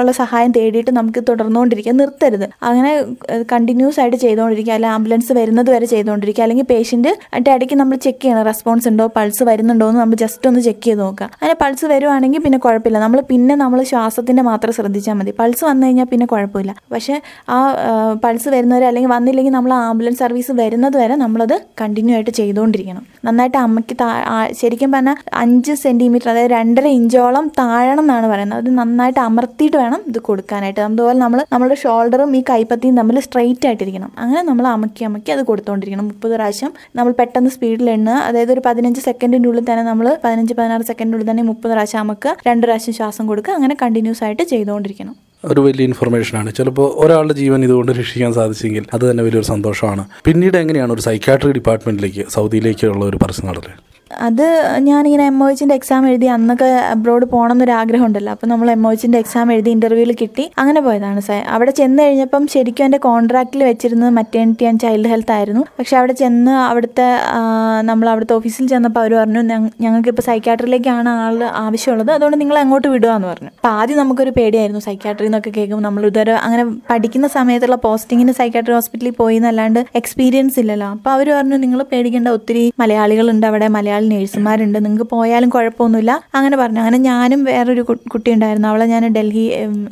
ഉള്ള 0.00 0.12
സഹായം 0.12 0.50
തേടിയിട്ട് 0.56 0.92
നമുക്ക് 0.96 1.20
തുടർന്നുകൊണ്ടിരിക്കുക. 1.28 1.92
നിർത്തരുത്. 2.00 2.44
അങ്ങനെ 2.62 2.90
കണ്ടിന്യൂസ് 3.52 3.98
ആയിട്ട് 4.00 4.16
ചെയ്തുകൊണ്ടിരിക്കുക. 4.16 4.72
അല്ലെങ്കിൽ 4.72 4.96
ആംബുലൻസ് 4.96 5.32
വരുന്നത് 5.32 5.70
വരെ 5.74 5.86
ചെയ്തുകൊണ്ടിരിക്കുക. 5.92 6.42
അല്ലെങ്കിൽ 6.46 6.66
പേഷ്യന്റ് 6.72 7.08
അതിന്റെ 7.32 7.52
ഇടയ്ക്ക് 7.56 7.76
നമ്മൾ 7.82 7.96
ചെക്ക് 7.96 8.20
ചെയ്യണം. 8.24 8.42
റെസ്പോൺസ് 8.42 8.88
ഉണ്ടോ? 8.88 9.06
പൾസ് 9.16 9.42
വരുന്നുണ്ടോ 9.50 9.86
എന്ന് 9.88 10.00
നമ്മൾ 10.00 10.16
ജസ്റ്റ് 10.24 10.48
ഒന്ന് 10.48 10.60
ചെക്ക് 10.60 10.84
ചെയ്ത് 10.86 11.00
നോക്കുക. 11.00 11.28
അങ്ങനെ 11.38 11.56
പൾസ് 11.62 11.86
വരുവാണെങ്കിൽ 11.94 12.42
പിന്നെ 12.46 12.58
കുഴപ്പമില്ല. 12.58 13.00
നമ്മൾ 13.04 13.20
പിന്നെ 13.30 13.56
നമ്മൾ 13.62 13.75
ശ്വാസത്തിന്റെ 13.84 14.42
മാത്രം 14.42 14.72
ശ്രദ്ധിച്ചാൽ 14.72 15.12
മതി. 15.12 15.32
പൾസ് 15.38 15.64
വന്നു 15.64 15.86
കഴിഞ്ഞാൽ 15.86 16.06
പിന്നെ 16.12 16.26
കുഴപ്പമില്ല. 16.26 16.74
പക്ഷേ 16.92 17.20
ആ 17.48 17.58
പൾസ് 18.24 18.48
വരുന്നവരെ 18.48 18.86
അല്ലെങ്കിൽ 18.86 19.10
വന്നില്ലെങ്കിൽ 19.10 19.52
നമ്മൾ 19.52 19.72
ആംബുലൻസ് 19.72 20.18
സർവീസ് 20.18 20.52
വരുന്നത് 20.52 20.96
വരെ 20.96 21.14
നമ്മളത് 21.14 21.56
കണ്ടിന്യൂ 21.80 22.14
ആയിട്ട് 22.14 22.30
ചെയ്തുകൊണ്ടിരിക്കണം 22.30 23.06
നന്നായിട്ട് 23.24 23.58
അമ്മയ്ക്ക് 23.58 23.94
ശരിക്കും 24.60 24.90
പറഞ്ഞാൽ 24.92 25.16
അഞ്ച് 25.32 25.72
സെന്റിമീറ്റർ 25.72 26.28
അതായത് 26.30 26.50
രണ്ടര 26.50 26.86
ഇഞ്ചോളം 26.98 27.46
താഴണം 27.58 28.02
എന്നാണ് 28.02 28.26
പറയുന്നത്. 28.32 28.58
അത് 28.58 28.70
നന്നായിട്ട് 28.78 29.20
അമർത്തിയിട്ട് 29.20 29.76
വേണം 29.76 30.00
ഇത് 30.10 30.18
കൊടുക്കാനായിട്ട്. 30.18 30.80
അതുപോലെ 30.80 31.18
നമ്മൾ 31.18 31.44
നമ്മുടെ 31.52 31.74
ഷോൾഡറും 31.82 32.36
ഈ 32.36 32.42
കൈപ്പത്തിയും 32.50 32.96
തമ്മിൽ 32.96 33.20
സ്ട്രെയിറ്റ് 33.20 33.66
ആയിട്ടിരിക്കണം. 33.66 34.10
അങ്ങനെ 34.22 34.42
നമ്മൾ 34.42 34.66
അമക്കി 34.66 35.04
അമക്കി 35.04 35.32
അത് 35.32 35.42
കൊടുത്തുകൊണ്ടിരിക്കണം 35.50 36.06
മുപ്പത് 36.08 36.34
പ്രാവശ്യം 36.34 36.72
നമ്മൾ 36.96 37.12
പെട്ടെന്ന് 37.20 37.50
സ്പീഡിൽ 37.50 37.90
എണ്ണുക. 37.90 38.16
അതായത് 38.28 38.52
ഒരു 38.52 38.62
പതിനഞ്ച് 38.66 39.00
സെക്കൻഡിന്റെ 39.00 39.48
ഉള്ളിൽ 39.48 39.64
തന്നെ 39.70 39.84
നമ്മൾ 39.90 40.06
പതിനഞ്ച് 40.24 40.54
പതിനാറ് 40.54 40.86
സെക്കൻഡിന്റെ 40.90 41.18
ഉള്ളിൽ 41.18 41.30
തന്നെ 41.30 41.42
മുപ്പത് 41.42 41.72
പ്രാവശ്യം 41.72 42.00
അമക്കുക 42.00 42.36
രണ്ട് 42.48 42.66
പ്രാവശ്യം 42.66 42.94
ശ്വാസം 42.94 43.26
കൊടുക്കുക. 43.26 43.55
അങ്ങനെ 43.58 43.76
കണ്ടിന്യൂസ് 43.82 44.24
ആയിട്ട് 44.24 44.44
ചെയ്തുകൊണ്ടിരിക്കണം. 44.52 45.14
ഒരു 45.44 45.60
വലിയ 45.60 45.84
ഇൻഫർമേഷൻ 45.84 46.14
ഇൻഫർമേഷനാണ് 46.16 46.50
ചിലപ്പോൾ 46.58 46.86
ഒരാളുടെ 47.04 47.34
ജീവൻ 47.40 47.60
ഇതുകൊണ്ട് 47.64 47.92
രക്ഷിക്കാൻ 47.92 48.32
സാധിച്ചെങ്കിൽ 48.38 48.84
അത് 48.94 49.04
തന്നെ 49.10 49.22
വലിയൊരു 49.26 49.48
സന്തോഷമാണ്. 49.52 50.04
പിന്നീട് 50.24 50.56
എങ്ങനെയാണ് 50.62 50.92
ഒരു 50.92 51.04
സൈക്കാട്രി 51.08 51.52
ഡിപ്പാർട്ട്മെന്റിലേക്ക് 51.58 52.24
സൗദിയിലേക്കുള്ള 52.36 53.04
ഒരു 53.04 53.20
പരസ്യം 53.24 53.48
അത് 54.10 54.44
ഞാനിങ്ങനെ 54.88 55.24
എം 55.30 55.38
ഒ 55.44 55.46
എച്ചിന്റെ 55.52 55.74
എക്സാം 55.78 56.02
എഴുതി 56.08 56.26
അന്നൊക്കെ 56.34 56.68
അബ്രോഡ് 56.92 57.24
പോകണം 57.32 57.54
എന്നൊരു 57.54 57.72
ആഗ്രഹം 57.78 58.04
ഉണ്ടല്ലോ 58.08 58.32
അപ്പം 58.34 58.48
നമ്മൾ 58.52 58.68
എം 58.74 58.82
ഒ 58.88 58.90
എച്ചിന്റെ 58.94 59.18
എക്സാം 59.22 59.52
എഴുതി 59.54 59.70
ഇന്റർവ്യൂവിൽ 59.76 60.12
കിട്ടി. 60.20 60.44
അങ്ങനെ 60.62 60.80
പോയതാണ് 60.86 61.20
സാർ 61.28 61.40
അവിടെ 61.54 61.70
ചെന്ന് 61.70 62.00
കഴിഞ്ഞപ്പം 62.02 62.42
ശരിക്കും 62.54 62.84
എന്റെ 62.84 62.98
കോൺട്രാക്റ്റിൽ 63.06 63.62
വെച്ചിരുന്നത് 63.70 64.12
മറ്റേണിറ്റി 64.18 64.66
ആൻഡ് 64.70 64.80
ചൈൽഡ് 64.84 65.10
ഹെൽത്ത് 65.12 65.34
ആയിരുന്നു. 65.36 65.62
പക്ഷേ 65.78 65.96
അവിടെ 66.00 66.14
ചെന്ന് 66.22 66.54
അവിടുത്തെ 66.68 67.08
നമ്മൾ 67.90 68.08
അവിടുത്തെ 68.12 68.34
ഓഫീസിൽ 68.38 68.68
ചെന്നപ്പോൾ 68.74 69.02
അവർ 69.04 69.14
പറഞ്ഞു 69.20 69.42
ഞങ്ങൾക്കിപ്പോൾ 69.84 70.26
സൈക്കാട്രിയിലേക്കാണ് 70.28 71.10
ആൾ 71.24 71.36
ആവശ്യമുള്ളത്. 71.64 72.12
അതുകൊണ്ട് 72.16 72.38
നിങ്ങൾ 72.42 72.58
അങ്ങോട്ട് 72.62 72.88
വിടുക 72.94 73.10
എന്ന് 73.18 73.28
പറഞ്ഞു. 73.32 73.50
അപ്പോൾ 73.58 73.72
ആദ്യം 73.80 74.00
നമുക്കൊരു 74.02 74.34
പേടിയായിരുന്നു 74.38 74.82
സൈക്കാട്രി 74.88 75.28
എന്നൊക്കെ 75.30 75.52
കേൾക്കുമ്പോൾ 75.58 75.86
നമ്മൾ 75.88 76.06
ഇതുവരെ 76.10 76.34
അങ്ങനെ 76.46 76.64
പഠിക്കുന്ന 76.90 77.26
സമയത്തുള്ള 77.36 77.80
പോസ്റ്റിങ്ങിന് 77.88 78.34
സൈക്കാട്രി 78.40 78.74
ഹോസ്പിറ്റലിൽ 78.78 79.16
പോയി 79.20 79.36
എന്നല്ലാണ്ട് 79.42 79.82
എക്സ്പീരിയൻസ് 80.02 80.58
ഇല്ലല്ലോ. 80.64 80.90
അപ്പോൾ 80.96 81.12
അവർ 81.16 81.26
പറഞ്ഞു 81.38 81.58
നിങ്ങൾ 81.66 81.82
പേടിക്കേണ്ട 81.92 82.28
ഒത്തിരി 82.38 82.64
മലയാളികളുണ്ട് 82.84 83.46
അവിടെ. 83.52 83.68
മലയാളി 83.76 83.94
നേഴ്സുമാരുണ്ട്. 84.12 84.84
നിങ്ങൾക്ക് 84.84 85.06
പോയാലും 85.10 85.50
കുഴപ്പമൊന്നുമില്ല. 85.50 86.12
അങ്ങനെ 86.34 86.56
പറഞ്ഞു. 86.56 86.80
അങ്ങനെ 86.80 86.98
ഞാനും 86.98 87.44
വേറൊരു 87.44 87.82
കുട്ടി 88.12 88.30
ഉണ്ടായിരുന്നു 88.32 88.68
അവളെ 88.68 88.86
ഞാൻ 88.86 89.04
ഡൽഹി 89.16 89.44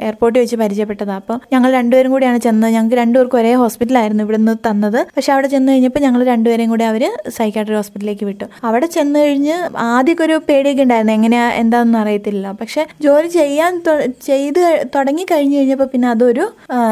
എയർപോർട്ടിൽ 0.06 0.40
വെച്ച് 0.40 0.56
പരിചയപ്പെട്ടതാണ് 0.56 1.20
അപ്പോൾ 1.20 1.40
ഞങ്ങൾ 1.52 1.72
രണ്ടുപേരും 1.72 2.12
കൂടിയാണ് 2.12 2.38
ചെന്നത്. 2.38 2.72
ഞങ്ങൾക്ക് 2.72 2.96
രണ്ടുപേർക്കും 2.96 3.38
ഒരേ 3.38 3.54
ഹോസ്പിറ്റലായിരുന്നു 3.62 4.24
ഇവിടെ 4.24 4.36
നിന്ന് 4.36 4.54
തന്നത്. 4.68 5.00
പക്ഷെ 5.16 5.32
അവിടെ 5.32 5.48
ചെന്ന് 5.48 5.72
കഴിഞ്ഞപ്പോൾ 5.72 5.98
ഞങ്ങൾ 5.98 6.24
രണ്ടുപേരെയും 6.24 6.70
കൂടി 6.70 6.84
അവർ 6.84 7.04
സൈക്കാട്രി 7.28 7.74
ഹോസ്പിറ്റലിലേക്ക് 7.74 8.24
വിട്ടു. 8.24 8.44
അവിടെ 8.64 8.86
ചെന്ന് 8.86 9.18
കഴിഞ്ഞ് 9.18 9.56
ആദ്യമൊക്കെ 9.76 10.24
ഒരു 10.24 10.40
പേടിയൊക്കെ 10.48 10.82
ഉണ്ടായിരുന്നു. 10.82 11.12
എങ്ങനെയാ 11.12 11.48
എന്താണെന്ന് 11.62 11.98
അറിയത്തില്ല. 11.98 12.52
പക്ഷെ 12.60 12.86
ജോലി 13.00 13.28
ചെയ്യാൻ 13.28 13.82
ചെയ്ത് 14.26 14.62
തുടങ്ങി 14.94 15.26
കഴിഞ്ഞ് 15.30 15.56
കഴിഞ്ഞപ്പോൾ 15.56 15.84
പിന്നെ 15.84 16.08
അതൊരു 16.08 16.46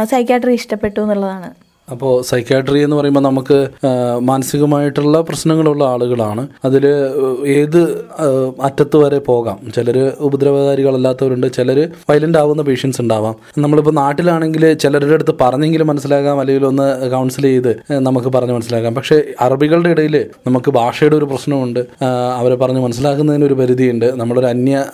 സൈക്കാട്രി 0.04 0.54
ഇഷ്ടപ്പെട്ടു 0.54 1.00
എന്നുള്ളതാണ്. 1.00 1.50
അപ്പോൾ 1.91 2.23
സൈക്കാട്രി 2.23 2.81
എന്ന് 2.83 2.97
പറയുമ്പോൾ 2.97 3.21
നമുക്ക് 3.21 3.69
മാനസികമായിട്ടുള്ള 4.19 5.21
പ്രശ്നങ്ങളുള്ള 5.21 5.85
ആളുകളാണ്. 5.85 6.49
അതിൽ 6.65 6.85
ഏത് 7.47 7.81
അറ്റത്ത് 8.62 8.97
വരെ 8.97 9.19
പോകാം. 9.19 9.59
ചിലർ 9.77 10.12
ഉപദ്രവകാരികളല്ലാത്തവരുണ്ട് 10.21 11.53
ചിലർ 11.53 11.89
വയലന്റ് 12.11 12.39
ആവുന്ന 12.39 12.62
പേഷ്യൻസ് 12.62 13.01
ഉണ്ടാവാം. 13.01 13.35
നമ്മളിപ്പോൾ 13.59 13.95
നാട്ടിലാണെങ്കിൽ 13.95 14.75
ചിലരുടെ 14.75 15.15
അടുത്ത് 15.15 15.35
പറഞ്ഞെങ്കിലും 15.41 15.87
മനസ്സിലാകാം 15.87 16.41
അല്ലെങ്കിൽ 16.41 16.67
ഒന്ന് 16.67 17.11
കൗൺസിൽ 17.11 17.43
ചെയ്ത് 17.43 17.73
നമുക്ക് 17.93 18.29
പറഞ്ഞ് 18.29 18.53
മനസ്സിലാക്കാം 18.53 18.95
പക്ഷേ 18.95 19.23
അറബികളുടെ 19.41 19.91
ഇടയിൽ 19.91 20.25
നമുക്ക് 20.47 20.71
ഭാഷയുടെ 20.71 21.17
ഒരു 21.17 21.25
പ്രശ്നമുണ്ട്. 21.25 21.81
അവരെ 22.39 22.55
പറഞ്ഞ് 22.55 22.81
മനസ്സിലാക്കുന്നതിന് 22.81 23.45
ഒരു 23.45 23.55
പരിധിയുണ്ട്. 23.55 24.07
നമ്മളൊരു 24.21 24.47
അന്യ 24.47 24.85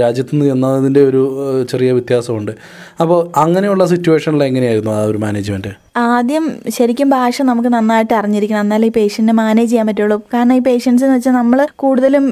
രാജ്യത്ത് 0.00 0.30
നിന്ന് 0.32 0.46
എന്നതിന്റെ 0.52 1.00
ഒരു 1.00 1.22
ചെറിയ 1.70 1.92
വ്യത്യാസമുണ്ട്. 1.92 2.52
അപ്പോൾ 3.00 3.38
അങ്ങനെയുള്ള 3.38 3.86
സിറ്റുവേഷനിൽ 3.86 4.44
എങ്ങനെയായിരുന്നു 4.44 4.90
ആ 4.90 5.02
ഒരു 5.02 5.18
മാനേജ്മെന്റ് 5.18 5.87
ആദ്യം 6.00 6.44
ശരിക്കും 6.76 7.08
ഭാഷ 7.14 7.42
നമുക്ക് 7.48 7.70
നന്നായിട്ട് 7.74 8.12
അറിഞ്ഞിരിക്കണം. 8.18 8.62
എന്നാലേ 8.66 8.86
ഈ 8.90 8.92
പേഷ്യന്റിനെ 8.96 9.34
മാനേജ് 9.40 9.68
ചെയ്യാൻ 9.70 9.86
പറ്റുള്ളൂ. 9.90 10.16
കാരണം 10.34 10.54
ഈ 10.58 10.60
പേഷ്യൻസ് 10.68 11.04
എന്ന് 11.04 11.16
വെച്ചാൽ 11.16 11.34
നമ്മൾ 11.38 11.58
കൂടുതലും 11.82 12.24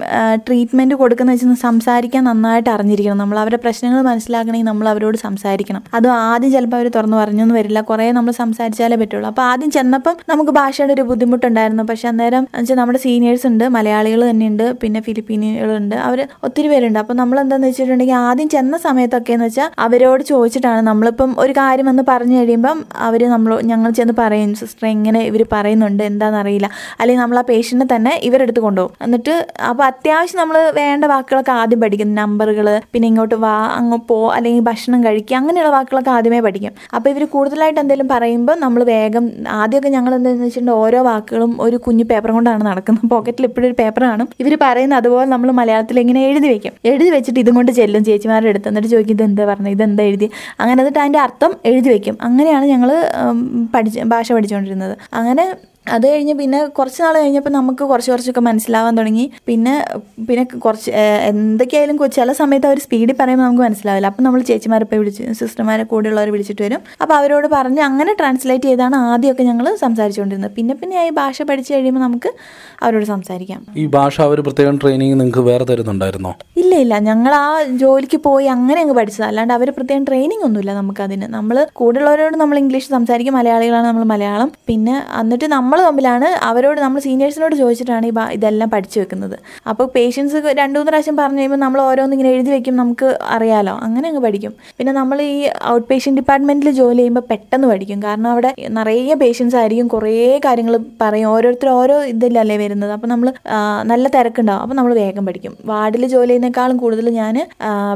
ട്രീറ്റ്മെന്റ് 0.46 0.94
കൊടുക്കുന്ന 1.02 1.32
വെച്ചാൽ 1.34 1.54
സംസാരിക്കാൻ 1.66 2.22
നന്നായിട്ട് 2.30 2.70
അറിഞ്ഞിരിക്കണം. 2.74 3.18
നമ്മൾ 3.22 3.36
അവരുടെ 3.42 3.60
പ്രശ്നങ്ങൾ 3.64 4.00
മനസ്സിലാക്കണമെങ്കിൽ 4.08 4.68
നമ്മൾ 4.70 4.88
അവരോട് 4.92 5.18
സംസാരിക്കണം. 5.26 5.82
അതും 5.98 6.12
ആദ്യം 6.26 6.52
ചിലപ്പോൾ 6.56 6.78
അവർ 6.80 6.88
തുറന്നു 6.96 7.16
പറഞ്ഞൊന്നും 7.22 7.56
വരില്ല. 7.60 7.80
കുറേ 7.90 8.06
നമ്മൾ 8.18 8.34
സംസാരിച്ചാലേ 8.42 8.98
പറ്റുള്ളൂ. 9.02 9.26
അപ്പോൾ 9.32 9.44
ആദ്യം 9.50 9.70
ചെന്നപ്പം 9.76 10.16
നമുക്ക് 10.32 10.54
ഭാഷയുടെ 10.60 10.94
ഒരു 10.96 11.04
ബുദ്ധിമുട്ടുണ്ടായിരുന്നു. 11.10 11.86
പക്ഷെ 11.90 12.08
അന്നേരം 12.12 12.46
വെച്ചാൽ 12.58 12.78
നമ്മുടെ 12.82 13.00
സീനിയേഴ്സ് 13.06 13.46
ഉണ്ട് 13.52 13.64
മലയാളികൾ 13.78 14.22
തന്നെയുണ്ട് 14.30 14.66
പിന്നെ 14.84 15.02
ഫിലിപ്പീനുകളുണ്ട് 15.08 15.96
അവർ 16.06 16.20
ഒത്തിരി 16.48 16.68
പേരുണ്ട്. 16.74 17.00
അപ്പോൾ 17.04 17.18
നമ്മൾ 17.22 17.36
എന്താണെന്ന് 17.44 17.70
വെച്ചിട്ടുണ്ടെങ്കിൽ 17.72 18.18
ആദ്യം 18.28 18.48
ചെന്ന 18.56 18.76
സമയത്തൊക്കെ 18.86 19.32
എന്ന് 19.36 19.48
വെച്ചാൽ 19.50 19.70
അവരോട് 19.86 20.24
ചോദിച്ചിട്ടാണ് 20.32 20.82
നമ്മളിപ്പം 20.90 21.32
ഒരു 21.44 21.52
കാര്യം 21.62 21.88
എന്ന് 21.94 22.04
പറഞ്ഞു 22.12 22.38
കഴിയുമ്പം 22.40 22.78
അവർ 23.08 23.22
നമ്മൾ 23.34 23.52
ഞങ്ങൾ 23.70 23.90
ചെന്ന് 23.98 24.14
പറയും 24.18 24.50
സിസ്റ്റർ 24.60 24.86
എങ്ങനെ 24.94 25.20
ഇവർ 25.30 25.42
പറയുന്നുണ്ട്? 25.54 26.02
എന്താണെന്നറിയില്ല 26.10 26.68
അല്ലെങ്കിൽ 27.00 27.22
നമ്മൾ 27.22 27.38
ആ 27.42 27.44
പേഷ്യന്റിനെ 27.50 27.88
തന്നെ 27.94 28.12
ഇവരെടുത്ത് 28.28 28.60
കൊണ്ടുപോകും. 28.66 28.94
എന്നിട്ട് 29.06 29.34
അപ്പോൾ 29.70 29.84
അത്യാവശ്യം 29.90 30.40
നമ്മൾ 30.42 30.56
വേണ്ട 30.80 31.04
വാക്കുകളൊക്കെ 31.12 31.52
ആദ്യം 31.60 31.80
പഠിക്കും. 31.84 32.10
നമ്പറുകൾ 32.20 32.68
പിന്നെ 32.92 33.08
ഇങ്ങോട്ട് 33.12 33.36
വാ 33.46 33.54
അങ്ങ് 33.78 33.98
പോ 34.10 34.18
അല്ലെങ്കിൽ 34.36 34.64
ഭക്ഷണം 34.70 35.00
കഴിക്കുക 35.06 35.36
അങ്ങനെയുള്ള 35.40 35.72
വാക്കുകളൊക്കെ 35.76 36.12
ആദ്യമേ 36.16 36.40
പഠിക്കും. 36.46 36.72
അപ്പോൾ 36.96 37.08
ഇവർ 37.14 37.24
കൂടുതലായിട്ട് 37.34 37.80
എന്തെങ്കിലും 37.84 38.08
പറയുമ്പോൾ 38.14 38.56
നമ്മൾ 38.64 38.80
വേഗം 38.92 39.24
ആദ്യമൊക്കെ 39.60 39.90
ഞങ്ങൾ 39.96 40.12
എന്താണെന്ന് 40.18 40.46
വെച്ചിട്ടുണ്ടെങ്കിൽ 40.46 40.84
ഓരോ 40.84 41.00
വാക്കുകളും 41.10 41.52
ഒരു 41.66 41.76
കുഞ്ഞു 41.86 42.04
പേപ്പർ 42.10 42.30
കൊണ്ടാണ് 42.36 42.64
നടക്കുന്നത്. 42.70 43.06
പോക്കറ്റിൽ 43.14 43.44
എപ്പോഴും 43.48 43.66
ഒരു 43.68 43.76
പേപ്പറാണ് 43.82 44.26
ഇവർ 44.42 44.52
പറയുന്ന 44.64 44.94
അതുപോലെ 45.00 45.26
നമ്മൾ 45.34 45.48
മലയാളത്തിൽ 45.60 45.96
ഇങ്ങനെ 46.04 46.20
എഴുതി 46.28 46.48
വെക്കും. 46.52 46.74
എഴുതി 46.90 47.10
വെച്ചിട്ട് 47.16 47.40
ഇതും 47.44 47.54
കൊണ്ട് 47.58 47.72
ചെല്ലും 47.78 48.02
ചേച്ചിമാരുടെ 48.08 48.50
അടുത്ത്. 48.52 48.68
എന്നിട്ട് 48.70 48.90
ചോദിക്കും 48.94 49.14
ഇത് 49.16 49.24
എന്താ 49.28 49.44
പറഞ്ഞത് 49.50 49.72
ഇത് 49.76 49.84
എന്താ 49.88 50.02
എഴുതി 50.10 50.28
അങ്ങനെ 50.60 50.78
എന്നിട്ട് 50.82 51.00
അതിന്റെ 51.02 51.20
അർത്ഥം 51.26 51.52
എഴുതി 51.70 51.88
വെക്കും. 51.94 52.16
അങ്ങനെയാണ് 52.28 52.66
ഞങ്ങൾ 52.72 52.90
പഠിച്ച് 53.74 54.00
ഭാഷ 54.00 54.32
പഠിച്ചുകൊണ്ടിരുന്നത് 54.32 54.98
അങ്ങനെ 55.12 55.44
അത് 55.94 56.04
കഴിഞ്ഞ് 56.10 56.34
പിന്നെ 56.40 56.58
കുറച്ച് 56.78 57.00
നാൾ 57.02 57.14
കഴിഞ്ഞപ്പോൾ 57.22 57.52
നമുക്ക് 57.56 57.82
കുറച്ച് 57.90 58.10
കുറച്ചൊക്കെ 58.12 58.42
മനസ്സിലാവാൻ 58.48 58.94
തുടങ്ങി. 58.98 59.24
പിന്നെ 59.48 59.74
പിന്നെ 60.28 60.44
കുറച്ച് 60.64 60.90
എന്തൊക്കെയായാലും 61.30 61.98
ചില 62.18 62.32
സമയത്ത് 62.40 62.66
അവർ 62.70 62.78
സ്പീഡിൽ 62.84 63.14
പറയുമ്പോൾ 63.20 63.46
നമുക്ക് 63.46 63.64
മനസ്സിലാവില്ല. 63.66 64.10
അപ്പം 64.12 64.24
നമ്മൾ 64.26 64.40
ചേച്ചിമാരെ 64.50 64.86
പോയി 64.90 65.00
വിളിച്ച് 65.02 65.24
സിസ്റ്റർമാരെ 65.40 65.84
കൂടെയുള്ളവർ 65.92 66.30
വിളിച്ചിട്ട് 66.34 66.62
വരും. 66.66 66.80
അപ്പോൾ 67.02 67.14
അവരോട് 67.20 67.46
പറഞ്ഞ് 67.56 67.82
അങ്ങനെ 67.90 68.14
ട്രാൻസ്ലേറ്റ് 68.20 68.68
ചെയ്താണ് 68.70 68.96
ആദ്യമൊക്കെ 69.12 69.46
ഞങ്ങൾ 69.50 69.66
സംസാരിച്ചുകൊണ്ടിരുന്നത് 69.84 70.54
പിന്നെ 70.58 70.74
പിന്നെ 70.80 71.06
ഈ 71.08 71.10
ഭാഷ 71.20 71.42
പഠിച്ചു 71.50 71.72
കഴിയുമ്പോൾ 71.74 72.04
നമുക്ക് 72.06 72.32
അവരോട് 72.82 73.06
സംസാരിക്കാം. 73.14 73.60
ഈ 73.82 73.86
ഭാഷ 73.96 74.20
അവർ 74.28 74.40
പ്രത്യേകം 74.48 74.76
ട്രെയിനിങ് 74.82 75.16
നിങ്ങൾക്ക് 75.20 75.44
വേറെ 75.50 75.66
തരുന്നുണ്ടായിരുന്നോ? 75.70 76.32
ഇല്ല 76.62 76.72
ഇല്ല. 76.84 76.94
ഞങ്ങൾ 77.10 77.32
ആ 77.44 77.48
ജോലിക്ക് 77.82 78.20
പോയി 78.28 78.46
അങ്ങനെ 78.56 78.78
അങ്ങ് 78.84 78.94
പഠിച്ചത്. 79.00 79.26
അല്ലാണ്ട് 79.30 79.54
അവർ 79.58 79.68
പ്രത്യേകം 79.78 80.04
ട്രെയിനിങ് 80.10 80.44
ഒന്നുമില്ല 80.48 80.74
നമുക്കതിന്. 80.80 81.26
നമ്മൾ 81.36 81.56
കൂടെയുള്ളവരോട് 81.80 82.36
നമ്മൾ 82.42 82.58
ഇംഗ്ലീഷ് 82.64 82.90
സംസാരിക്കും. 82.96 83.34
മലയാളികളാണ് 83.40 83.86
നമ്മൾ 83.90 84.04
മലയാളം. 84.14 84.50
പിന്നെ 84.70 84.96
എന്നിട്ട് 85.22 85.46
നമ്മൾ 85.56 85.75
തമ്മിലാണ് 85.80 86.28
അവരോട് 86.48 86.80
നമ്മൾ 86.80 87.00
സീനിയേഴ്സിനോട് 87.00 87.54
ചോദിച്ചിട്ടാണ് 87.54 88.06
ഈ 88.06 88.12
ഇതെല്ലാം 88.36 88.70
പഠിച്ചു 88.70 88.98
വെക്കുന്നത്. 89.00 89.36
അപ്പോൾ 89.70 89.86
പേഷ്യൻസ് 89.94 90.36
രണ്ടു 90.60 90.76
മൂന്ന് 90.78 90.90
പ്രാവശ്യം 90.90 91.16
പറഞ്ഞു 91.16 91.38
കഴിയുമ്പോൾ 91.38 91.60
നമ്മൾ 91.64 91.80
ഓരോന്ന് 91.80 92.14
ഇങ്ങനെ 92.16 92.30
എഴുതി 92.34 92.50
വെക്കും 92.50 92.76
നമുക്ക് 92.76 93.18
അറിയാലോ. 93.36 93.74
അങ്ങനെ 93.86 94.08
അങ്ങ് 94.08 94.22
പഠിക്കും. 94.26 94.52
പിന്നെ 94.78 94.92
നമ്മൾ 94.92 95.22
ഈ 95.22 95.48
ഔട്ട് 95.74 95.86
പേഷ്യൻ 95.90 96.16
ഡിപ്പാർട്ട്മെന്റിൽ 96.16 96.70
ജോലി 96.70 96.98
ചെയ്യുമ്പോൾ 96.98 97.24
പെട്ടെന്ന് 97.30 97.68
പഠിക്കും. 97.72 98.02
കാരണം 98.06 98.28
അവിടെ 98.34 98.54
നിറയെ 98.78 99.14
പേഷ്യൻസ് 99.14 99.56
ആയിരിക്കും. 99.56 99.88
കുറേ 99.88 100.40
കാര്യങ്ങൾ 100.46 100.76
പറയും. 101.02 101.28
ഓരോരുത്തർ 101.28 101.68
ഓരോ 101.68 101.96
ഇതിലല്ലേ 102.12 102.56
വരുന്നത്. 102.56 102.92
അപ്പോൾ 102.96 103.06
നമ്മൾ 103.06 103.30
നല്ല 103.92 104.08
തിരക്കുണ്ടാവും. 104.16 104.62
അപ്പോൾ 104.66 104.74
നമ്മൾ 104.80 104.94
വേഗം 105.02 105.26
പഠിക്കും. 105.26 105.54
വാർഡിൽ 105.72 106.06
ജോലി 106.06 106.28
ചെയ്യുന്നേക്കാളും 106.28 106.76
കൂടുതൽ 106.84 107.10
ഞാൻ 107.20 107.36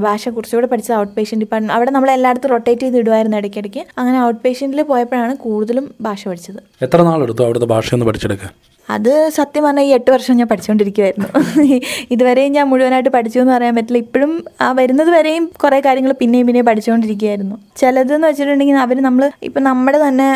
ഭാഷ 0.06 0.28
കുറച്ചുകൂടെ 0.28 0.66
പഠിച്ചത് 0.66 0.96
ഔട്ട് 0.98 1.14
പേഷ്യൻ 1.16 1.38
ഡിപ്പാർട്ട്മെന്റ് 1.40 1.76
അവിടെ 1.76 1.90
നമ്മൾ 1.96 2.10
എല്ലായിടത്തും 2.10 2.50
റൊട്ടേറ്റ് 2.54 2.82
ചെയ്ത് 2.82 2.98
ഇടുമായിരുന്നു 3.02 3.38
ഇടയ്ക്കിടയ്ക്ക്. 3.40 3.84
അങ്ങനെ 3.98 4.18
ഔട്ട് 4.26 4.40
പേഷ്യന്റിൽ 4.44 4.82
പോയപ്പോഴാണ് 4.92 5.36
കൂടുതലും 5.46 5.86
ഭാഷ 6.08 6.28
പഠിച്ചത്. 6.28 6.60
എത്ര 6.86 7.02
നാളെടുത്തു 7.02 7.42
അവിടുത്തെ 7.46 7.69
ഭാഷയൊന്ന് 7.70 8.06
പഠിച്ചെടുക്കാൻ 8.06 8.52
അത് 8.94 9.12
സത്യം 9.38 9.62
പറഞ്ഞാൽ 9.66 9.86
ഈ 9.88 9.90
എട്ട് 9.98 10.10
വർഷം 10.14 10.36
ഞാൻ 10.40 10.48
പഠിച്ചുകൊണ്ടിരിക്കുമായിരുന്നു 10.52 11.28
ഇതുവരെയും 12.14 12.52
ഞാൻ 12.56 12.66
മുഴുവനായിട്ട് 12.70 13.10
പഠിച്ചു 13.16 13.38
എന്ന് 13.42 13.52
പറയാൻ 13.54 13.74
പറ്റില്ല. 13.78 13.98
ഇപ്പോഴും 14.04 14.32
ആ 14.64 14.68
വരുന്നത് 14.78 15.10
വരെയും 15.16 15.44
കുറേ 15.62 15.78
കാര്യങ്ങൾ 15.86 16.12
പിന്നെയും 16.22 16.46
പിന്നെയും 16.48 16.66
പഠിച്ചുകൊണ്ടിരിക്കുകയായിരുന്നു 16.70 17.56
ചിലതെന്ന് 17.80 18.26
വെച്ചിട്ടുണ്ടെങ്കിൽ 18.28 18.78
അവർ 18.84 18.96
നമ്മൾ 19.08 19.24
ഇപ്പം 19.48 19.62
നമ്മുടെ 19.68 19.98
തന്നെ 20.06 20.28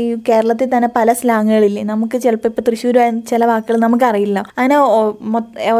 ഈ 0.00 0.02
കേരളത്തിൽ 0.28 0.68
തന്നെ 0.74 0.88
പല 0.96 1.12
സ്ലാങ്ങുകളില്ലേ? 1.20 1.82
നമുക്ക് 1.92 2.16
ചിലപ്പോൾ 2.24 2.50
ഇപ്പോൾ 2.52 2.64
തൃശ്ശൂർ 2.68 2.98
ചില 3.30 3.42
വാക്കുകൾ 3.52 3.78
നമുക്കറിയില്ല. 3.86 4.38
അങ്ങനെ 4.58 4.76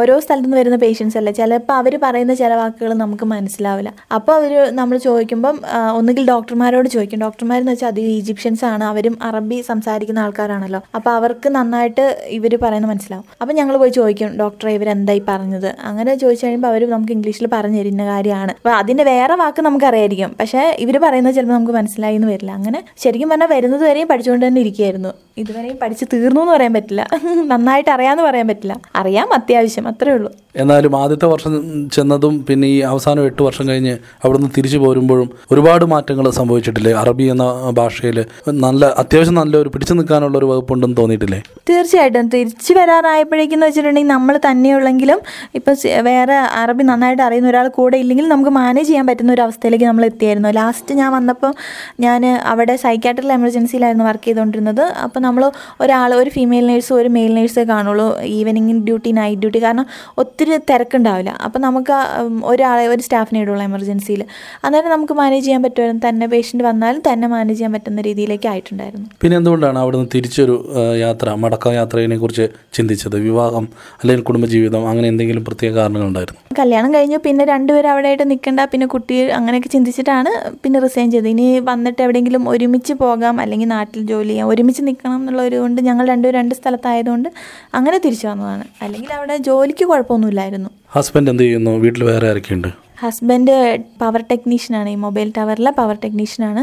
ഓരോ 0.01 0.15
സ്ഥലത്തു 0.25 0.47
നിന്ന് 0.47 0.59
വരുന്ന 0.61 0.77
പേഷ്യൻസ് 0.85 1.17
അല്ലേ? 1.21 1.33
ചിലപ്പോൾ 1.39 1.75
അവർ 1.81 1.93
പറയുന്ന 2.05 2.33
ചില 2.43 2.53
വാക്കുകൾ 2.61 2.91
നമുക്ക് 3.03 3.25
മനസ്സിലാവില്ല. 3.33 3.91
അപ്പോൾ 4.17 4.33
അവർ 4.39 4.53
നമ്മൾ 4.79 4.97
ചോദിക്കുമ്പം 5.07 5.55
ഒന്നുകിൽ 5.99 6.25
ഡോക്ടർമാരോട് 6.33 6.89
ചോദിക്കും. 6.95 7.21
ഡോക്ടർമാരെന്ന് 7.25 7.73
വെച്ചാൽ 7.75 7.91
അധികം 7.93 8.11
ഈജിപ്ഷ്യൻസ് 8.19 8.65
ആണ് 8.71 8.83
അവരും 8.91 9.15
അറബി 9.29 9.59
സംസാരിക്കുന്ന 9.71 10.25
ആൾക്കാരാണല്ലോ. 10.25 10.81
അപ്പോൾ 10.99 11.13
അവർക്ക് 11.19 11.49
നന്നായിട്ട് 11.57 11.87
ഇവർ 12.27 12.59
പറയുന്നത് 12.61 12.91
മനസ്സിലാവും. 12.91 13.25
അപ്പം 13.41 13.55
ഞങ്ങൾ 13.55 13.77
പോയി 13.77 13.89
ചോദിക്കും 13.89 14.37
ഡോക്ടറെ 14.39 14.71
ഇവരെന്തായി 14.71 15.23
പറഞ്ഞത്? 15.27 15.75
അങ്ങനെ 15.83 16.15
ചോദിച്ചു 16.15 16.45
കഴിയുമ്പോൾ 16.45 16.67
അവർ 16.67 16.89
നമുക്ക് 16.89 17.11
ഇംഗ്ലീഷിൽ 17.11 17.47
പറഞ്ഞു 17.53 17.79
തരുന്ന 17.79 18.05
കാര്യമാണ്. 18.05 18.51
അപ്പോൾ 18.51 18.69
അതിന്റെ 18.69 19.03
വേറെ 19.03 19.35
വാക്ക് 19.35 19.61
നമുക്കറിയായിരിക്കും. 19.61 20.35
പക്ഷേ 20.39 20.75
ഇവർ 20.79 20.97
പറയുന്നത് 20.97 21.35
ചിലപ്പോൾ 21.35 21.53
നമുക്ക് 21.53 21.73
മനസ്സിലായി 21.73 22.15
എന്ന് 22.15 22.27
വരില്ല. 22.27 22.51
അങ്ങനെ 22.51 22.83
ശരിക്കും 22.97 23.29
പറഞ്ഞാൽ 23.29 23.47
വരുന്നത് 23.47 23.81
വരെയും 23.81 24.07
പഠിച്ചുകൊണ്ട് 24.07 24.47
തന്നെ 24.47 24.61
ഇരിക്കുകയായിരുന്നു 24.61 25.13
ഇതുവരെയും 25.37 25.77
പഠിച്ച് 25.81 26.05
തീർന്നു 26.13 26.41
എന്ന് 26.41 26.53
പറയാൻ 26.53 26.73
പറ്റില്ല. 26.73 27.07
നന്നായിട്ട് 27.47 27.89
അറിയാമെന്ന് 27.89 28.23
പറയാൻ 28.23 28.47
പറ്റില്ല. 28.47 28.79
അറിയാം 28.95 29.33
അത്യാവശ്യം 29.33 29.87
അത്രേ 29.87 30.11
ഉള്ളൂ. 30.11 30.31
എന്നാലും 30.55 30.95
ആദ്യത്തെ 30.95 31.25
വർഷം 31.25 31.89
ചെന്നതും 31.89 32.45
പിന്നെ 32.45 32.67
ഈ 32.67 32.79
അവസാനം 32.81 33.25
എട്ട് 33.25 33.41
വർഷം 33.43 33.67
കഴിഞ്ഞ് 33.67 33.97
അവിടുന്ന് 34.23 34.49
തിരിച്ചു 34.57 34.77
പോരുമ്പോഴും 34.77 35.29
ഒരുപാട് 35.51 35.85
മാറ്റങ്ങൾ 35.85 36.29
സംഭവിച്ചിട്ടില്ലേ? 36.29 36.93
അറബി 36.93 37.23
എന്ന 37.23 37.71
ഭാഷയിൽ 37.71 38.25
നല്ല 38.47 38.85
അത്യാവശ്യം 38.85 39.33
നല്ല 39.33 39.57
ഒരു 39.57 39.69
പിടിച്ചു 39.69 39.93
നിൽക്കാനുള്ള 39.93 40.37
ഒരു 40.37 40.45
വകുപ്പുണ്ടെന്ന് 40.45 40.97
തോന്നിയിട്ടില്ലേ? 40.97 41.41
തീർച്ചയായിട്ടും. 41.69 42.29
തിരിച്ചു 42.33 42.73
വരാറായപ്പോഴേക്കെന്ന് 42.79 43.67
വെച്ചിട്ടുണ്ടെങ്കിൽ 43.69 44.11
നമ്മൾ 44.15 44.35
തന്നെയുള്ളെങ്കിലും 44.47 45.19
ഇപ്പം 45.57 45.75
വേറെ 46.09 46.37
അറബി 46.61 46.83
നന്നായിട്ട് 46.89 47.23
അറിയുന്ന 47.27 47.49
ഒരാൾ 47.53 47.67
കൂടെ 47.77 47.97
ഇല്ലെങ്കിൽ 48.03 48.27
നമുക്ക് 48.33 48.53
മാനേജ് 48.59 48.87
ചെയ്യാൻ 48.89 49.05
പറ്റുന്ന 49.09 49.31
ഒരു 49.37 49.43
അവസ്ഥയിലേക്ക് 49.47 49.87
നമ്മൾ 49.89 50.05
എത്തിയായിരുന്നു. 50.11 50.51
ലാസ്റ്റ് 50.59 50.95
ഞാൻ 51.01 51.09
വന്നപ്പോൾ 51.17 51.51
ഞാൻ 52.05 52.21
അവിടെ 52.53 52.75
സൈക്കാട്രിക്കൽ 52.85 53.33
എമർജൻസിയിലായിരുന്നു 53.39 54.05
വർക്ക് 54.09 54.25
ചെയ്തുകൊണ്ടിരുന്നത്. 54.27 54.83
അപ്പോൾ 55.05 55.19
നമ്മൾ 55.27 55.45
ഒരാൾ 55.85 56.09
ഒരു 56.21 56.29
ഫീമെയിൽ 56.37 56.65
നേഴ്സും 56.71 56.95
ഒരു 57.01 57.09
മെയിൽ 57.17 57.33
നേഴ്സേ 57.39 57.65
കാണുള്ളൂ 57.73 58.07
ഈവനിങ് 58.37 58.75
ഡ്യൂട്ടി 58.87 59.11
നൈറ്റ് 59.19 59.41
ഡ്യൂട്ടി 59.43 59.61
കാരണം 59.65 59.85
ഒത്തിരി 60.23 60.57
തിരക്കുണ്ടാവില്ല. 60.71 61.31
അപ്പോൾ 61.47 61.59
നമുക്ക് 61.67 61.97
ഒരാളെ 62.51 62.85
ഒരു 62.93 63.01
സ്റ്റാഫിനെ 63.07 63.41
ഇടുള്ളൂ 63.45 63.63
എമർജൻസിയിൽ 63.69 64.21
അന്നേരം 64.65 64.91
നമുക്ക് 64.95 65.13
മാനേജ് 65.21 65.45
ചെയ്യാൻ 65.45 65.61
പറ്റുമായിരുന്നു. 65.67 66.03
തന്നെ 66.07 66.25
പേഷ്യന്റ് 66.33 66.65
വന്നാലും 66.69 67.01
തന്നെ 67.11 67.27
മാനേജ് 67.35 67.57
ചെയ്യാൻ 67.57 67.73
പറ്റുന്ന 67.77 68.01
രീതിയിലേക്ക് 68.09 68.47
ആയിട്ടുണ്ടായിരുന്നു. 68.53 69.07
പിന്നെ 69.23 69.37
എന്തുകൊണ്ടാണ് 69.37 69.79
അവിടുന്ന് 69.83 70.09
തിരിച്ചൊരു 70.15 70.55
യാത്ര 71.05 71.29
യാത്രയെ 71.79 72.17
കുറിച്ച് 72.17 72.47
ചിന്തിച്ചത്? 72.73 73.17
വിവാഹം 73.27 73.67
അല്ലെങ്കിൽ 74.01 74.23
കുടുംബജീവിതം 74.23 74.89
അങ്ങനെ 74.89 75.07
എന്തെങ്കിലും 75.07 75.45
പ്രത്യേക 75.45 75.71
കാരണങ്ങൾ 75.71 75.99
കാരണങ്ങളുണ്ടായിരുന്നു 75.99 76.55
കല്യാണം 76.59 76.93
കഴിഞ്ഞു. 76.93 77.17
പിന്നെ 77.17 77.45
രണ്ടുപേരും 77.45 77.89
അവിടെ 77.91 78.07
ആയിട്ട് 78.07 78.29
നിൽക്കണ്ട. 78.31 78.59
പിന്നെ 78.71 78.87
കുട്ടി 78.87 79.15
അങ്ങനെയൊക്കെ 79.29 79.69
ചിന്തിച്ചിട്ടാണ് 79.69 80.31
പിന്നെ 80.63 80.79
റിസൈൻ 80.79 81.11
ചെയ്തത്. 81.11 81.29
ഇനി 81.29 81.59
വന്നിട്ട് 81.59 82.01
എവിടെയെങ്കിലും 82.05 82.49
ഒരുമിച്ച് 82.49 82.93
പോകാം 82.93 83.41
അല്ലെങ്കിൽ 83.41 83.67
നാട്ടിൽ 83.67 84.01
ജോലി 84.11 84.29
ചെയ്യാം. 84.29 84.47
ഒരുമിച്ച് 84.47 84.83
നിൽക്കണം 84.87 85.15
എന്നുള്ള 85.15 85.41
ഒരു 85.41 85.55
കൊണ്ട് 85.63 85.81
ഞങ്ങൾ 85.81 86.07
രണ്ടുപേരും 86.07 86.39
രണ്ട് 86.39 86.55
സ്ഥലത്തായതുകൊണ്ട് 86.55 87.29
അങ്ങനെ 87.73 87.97
തിരിച്ചു 87.97 88.27
വന്നതാണ്. 88.27 88.65
അല്ലെങ്കിൽ 88.81 89.13
അവിടെ 89.13 89.37
ജോലിക്ക് 89.37 89.85
കുഴപ്പമൊന്നുമില്ലായിരുന്നു. 89.85 90.69
ഹസ്ബൻഡ് 90.97 91.29
എന്ത് 91.29 91.43
ചെയ്യുന്നു? 91.43 91.71
വീട്ടിൽ 91.71 92.03
വേറെ 92.03 92.29
ആരൊക്കെയുണ്ട്? 92.29 92.69
ഹസ്ബൻഡ് 93.03 93.79
പവർ 94.01 94.21
ടെക്നീഷ്യനാണ് 94.31 94.89
ഈ 94.89 94.95
മൊബൈൽ 94.95 95.33
ടവറിലെ 95.37 95.71
പവർ 95.71 95.97
ടെക്നീഷ്യനാണ് 96.03 96.61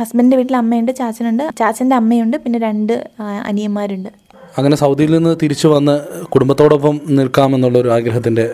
ഹസ്ബൻഡിന്റെ 0.00 0.36
വീട്ടിൽ 0.36 0.56
അമ്മയുണ്ട് 0.56 0.92
ചാച്ചനുണ്ട്. 0.96 1.44
ചാച്ചന്റെ 1.58 1.96
അമ്മയുണ്ട് 1.96 2.36
പിന്നെ 2.36 2.58
രണ്ട് 2.58 2.92
അനിയന്മാരുണ്ട്. 3.20 4.10
അങ്ങനെ 4.58 4.76
സൗദിയിൽ 4.76 5.10
നിന്ന് 5.14 5.36
തിരിച്ചു 5.42 5.68
വന്ന് 5.68 5.94
കുടുംബത്തോടൊപ്പം 6.24 7.00
നിൽക്കാമെന്നുള്ള 7.08 7.78
ഒരു 7.78 7.88
ആഗ്രഹത്തിന്റെ 7.88 8.44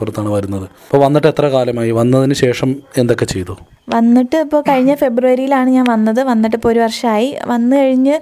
പുറത്താണ് 0.00 0.28
വരുന്നത്. 0.28 0.62
അപ്പോൾ 0.62 1.00
വന്നിട്ട് 1.04 1.28
എത്ര 1.28 1.46
കാലമായി? 1.46 1.90
വന്നതിന് 1.90 2.34
ശേഷം 2.34 2.76
എന്തൊക്കെ 2.96 3.24
ചെയ്തു? 3.24 3.54
വന്നിട്ട് 3.88 4.36
ഇപ്പോൾ 4.36 4.62
കഴിഞ്ഞ 4.68 4.94
ഫെബ്രുവരിയിലാണ് 4.94 5.70
ഞാൻ 5.70 5.86
വന്നത്. 5.88 6.20
വന്നിട്ട് 6.22 6.56
ഇപ്പോൾ 6.56 6.68
ഒരു 6.68 6.80
വർഷമായി. 6.80 7.38
വന്നു 7.46 7.76
കഴിഞ്ഞ് 7.76 8.16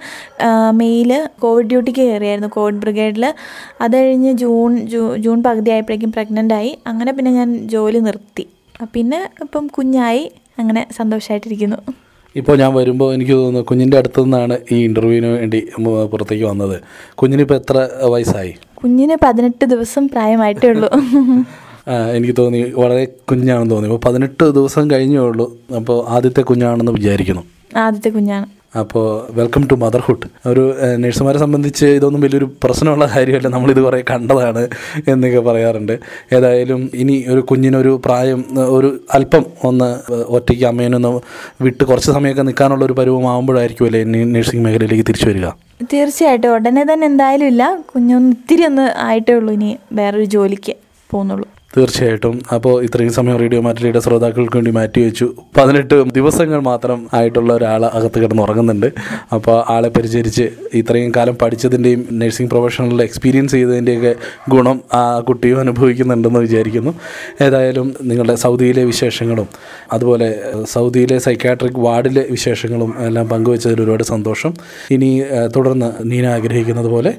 മെയ്യിൽ 0.71 1.29
കോവിഡ് 1.43 1.67
ഡ്യൂട്ടിക്ക് 1.67 2.01
കയറിയായിരുന്നു 2.01 2.49
കോവിഡ് 2.49 2.81
ബ്രിഗേഡിൽ 2.85 3.35
അത് 3.81 3.97
കഴിഞ്ഞ് 3.97 4.33
ജൂൺ 4.33 4.79
ജൂൺ 5.25 5.43
പകുതി 5.43 5.71
ആയപ്പോഴേക്കും 5.71 6.13
പ്രഗ്നന്റ് 6.13 6.55
ആയി. 6.55 6.79
അങ്ങനെ 6.87 7.13
പിന്നെ 7.13 7.31
ഞാൻ 7.31 7.69
ജോലി 7.69 7.99
നിർത്തി. 7.99 8.47
പിന്നെ 8.95 9.31
ഇപ്പം 9.41 9.67
കുഞ്ഞായി. 9.67 10.33
അങ്ങനെ 10.59 10.87
സന്തോഷമായിട്ടിരിക്കുന്നു 10.97 11.79
ഇപ്പോൾ 12.37 12.57
ഞാൻ 12.59 12.75
വരുമ്പോൾ 12.75 13.15
എനിക്ക് 13.15 13.33
തോന്നുന്നു 13.33 13.61
കുഞ്ഞിന്റെ 13.61 13.97
അടുത്തു 13.99 14.23
നിന്നാണ് 14.23 14.59
ഈ 14.73 14.77
ഇന്റർവ്യൂവിന് 14.85 15.27
വേണ്ടി 15.27 15.59
പുറത്തേക്ക് 16.13 16.45
വന്നത്. 16.45 16.81
കുഞ്ഞിനിപ്പോൾ 17.15 17.55
എത്ര 17.55 17.89
വയസ്സായി? 18.03 18.55
കുഞ്ഞിന് 18.75 19.17
പതിനെട്ട് 19.25 19.65
ദിവസം 19.65 20.09
പ്രായമായിട്ടേ 20.09 20.69
ഉള്ളൂ. 20.69 20.89
എനിക്ക് 22.17 22.35
തോന്നി 22.39 22.63
വളരെ 22.77 23.05
കുഞ്ഞാണെന്ന് 23.31 23.75
തോന്നി. 23.75 23.89
അപ്പോൾ 23.89 24.09
പതിനെട്ട് 24.09 24.45
ദിവസം 24.59 24.91
കഴിഞ്ഞേ 24.91 25.19
ഉള്ളൂ. 25.19 25.47
അപ്പോൾ 25.77 25.99
ആദ്യത്തെ 26.09 26.43
കുഞ്ഞാണെന്ന് 26.43 26.93
വിചാരിക്കുന്നു. 26.93 27.43
ആദ്യത്തെ 27.77 28.09
കുഞ്ഞാണ്. 28.09 28.47
അപ്പോൾ 28.81 29.07
വെൽക്കം 29.39 29.63
ടു 29.71 29.75
മദർഹുഡ് 29.75 30.27
ഒരു 30.51 30.63
നഴ്സുമാരെ 31.03 31.39
സംബന്ധിച്ച് 31.39 31.87
ഇതൊന്നും 31.87 32.21
വലിയൊരു 32.21 32.47
പ്രശ്നമുള്ള 32.65 33.07
കാര്യമല്ല. 33.15 33.49
നമ്മളിത് 33.49 33.81
കുറേ 33.81 33.99
കണ്ടതാണ് 34.11 34.63
എന്നൊക്കെ 35.09 35.41
പറയാറുണ്ട്. 35.49 35.93
ഏതായാലും 36.37 36.91
ഇനി 36.95 37.17
ഒരു 37.33 37.41
കുഞ്ഞിനൊരു 37.41 37.93
പ്രായം 38.07 38.41
ഒരു 38.77 38.91
അല്പം 39.15 39.45
ഒന്ന് 39.71 39.91
ഒറ്റയ്ക്ക് 40.37 40.65
അമ്മേനൊന്ന് 40.65 41.11
വിട്ട് 41.67 41.83
കുറച്ച് 41.85 42.11
സമയമൊക്കെ 42.11 42.43
നിൽക്കാനുള്ള 42.43 42.85
ഒരു 42.85 42.93
പരുവമാകുമ്പോഴായിരിക്കും 42.93 43.87
അല്ലേ 43.87 44.03
നഴ്സിംഗ് 44.35 44.65
മേഖലയിലേക്ക് 44.65 45.07
തിരിച്ചു 45.11 45.29
വരിക? 45.31 45.49
തീർച്ചയായിട്ടും. 45.93 46.51
ഉടനെ 46.55 46.85
തന്നെ 46.93 47.07
എന്തായാലും 47.07 47.47
ഇല്ല. 47.47 47.63
കുഞ്ഞൊന്ന് 47.95 48.33
ഇത്തിരി 48.37 48.65
ഒന്ന് 48.71 48.87
ആയിട്ടേ 49.09 49.35
ഉള്ളൂ 49.35 49.53
ഇനി 49.53 49.79
വേറൊരു 49.93 50.25
ജോലിക്ക് 50.37 50.75
പോകുന്നുള്ളൂ. 51.11 51.49
തീർച്ചയായിട്ടും. 51.77 52.35
അപ്പോൾ 52.55 52.75
ഇത്രയും 52.87 53.13
സമയം 53.13 53.37
റേഡിയോ 53.43 53.61
മാറ്റിലിയുടെ 53.67 54.01
ശ്രോതാക്കൾക്ക് 54.07 54.57
വേണ്ടി 54.57 54.73
മാറ്റി 54.79 55.01
വെച്ചു. 55.05 55.27
പതിനെട്ട് 55.57 55.97
ദിവസങ്ങൾ 56.17 56.61
മാത്രം 56.61 56.99
ആയിട്ടുള്ള 57.19 57.51
ഒരാൾ 57.59 57.83
അകത്ത് 57.99 58.19
കിടന്ന് 58.23 58.43
ഉറങ്ങുന്നുണ്ട് 58.43 58.89
അപ്പോൾ 59.37 59.57
ആളെ 59.75 59.89
പരിചരിച്ച് 59.89 60.47
ഇത്രയും 60.81 61.13
കാലം 61.17 61.37
പഠിച്ചതിന്റെയും 61.43 62.03
നഴ്സിംഗ് 62.13 62.51
പ്രൊഫഷണലിൽ 62.51 63.03
എക്സ്പീരിയൻസ് 63.03 63.53
ചെയ്തതിന്റെയൊക്കെ 63.53 64.13
ഗുണം 64.55 64.81
ആ 64.93 65.03
കുട്ടിയും 65.21 65.61
അനുഭവിക്കുന്നുണ്ടെന്ന് 65.61 66.41
വിചാരിക്കുന്നു. 66.41 66.95
ഏതായാലും 67.41 67.95
നിങ്ങളുടെ 68.03 68.35
സൗദിയിലെ 68.35 68.85
വിശേഷങ്ങളും 68.85 69.49
അതുപോലെ 69.93 70.29
സൗദിയിലെ 70.75 71.19
സൈക്കാട്രിക് 71.19 71.81
വാർഡിലെ 71.87 72.27
വിശേഷങ്ങളും 72.31 72.93
എല്ലാം 73.07 73.29
പങ്കുവച്ചതിൽ 73.29 73.83
ഒരുപാട് 73.83 74.05
സന്തോഷം. 74.13 74.55
ഇനി 74.91 75.11
തുടർന്ന് 75.57 75.91
നീന 76.13 76.27
ആഗ്രഹിക്കുന്നത് 76.27 76.87
പോലെ 76.87 77.15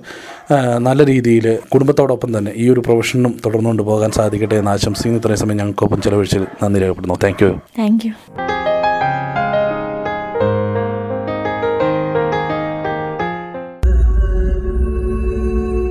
നല്ല 0.78 1.06
രീതിയിൽ 1.06 1.60
കുടുംബത്തോടൊപ്പം 1.74 2.38
തന്നെ 2.38 2.54
ഈ 2.56 2.70
ഒരു 2.70 2.80
പ്രൊഫഷനും 2.80 3.40
തുടർന്നുകൊണ്ട് 3.46 3.84
പോകാൻ 3.84 4.12
സാധിക്കട്ടെ 4.12 4.56
എന്ന് 4.56 4.72
ആശംസിക്കുന്നു. 4.72 5.20
ഇത്രയും 5.20 5.38
സമയം 5.38 5.58
ഞങ്ങൾക്കൊപ്പം 5.58 6.02
ചിലവഴിച്ചതിൽ 6.02 6.48
നന്ദി 6.64 6.80
രേഖപ്പെടുന്നു 6.80 7.14
താങ്ക് 7.24 7.44
യു 7.44 7.60
താങ്ക് 7.80 8.08
യു 8.08 8.12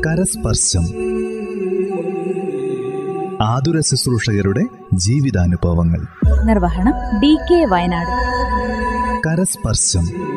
കരസ്പർശം. 0.01 0.85
ആതുര 3.43 3.81
ശുശ്രൂഷകരുടെ 3.81 4.65
ജീവിതാനുഭവങ്ങൾ. 4.95 6.01
നിർവഹണം 6.45 7.21
ഡി 7.21 7.37
കെ 7.51 7.65
വയനാട്. 7.65 8.09
കരസ്പർശം. 9.29 10.32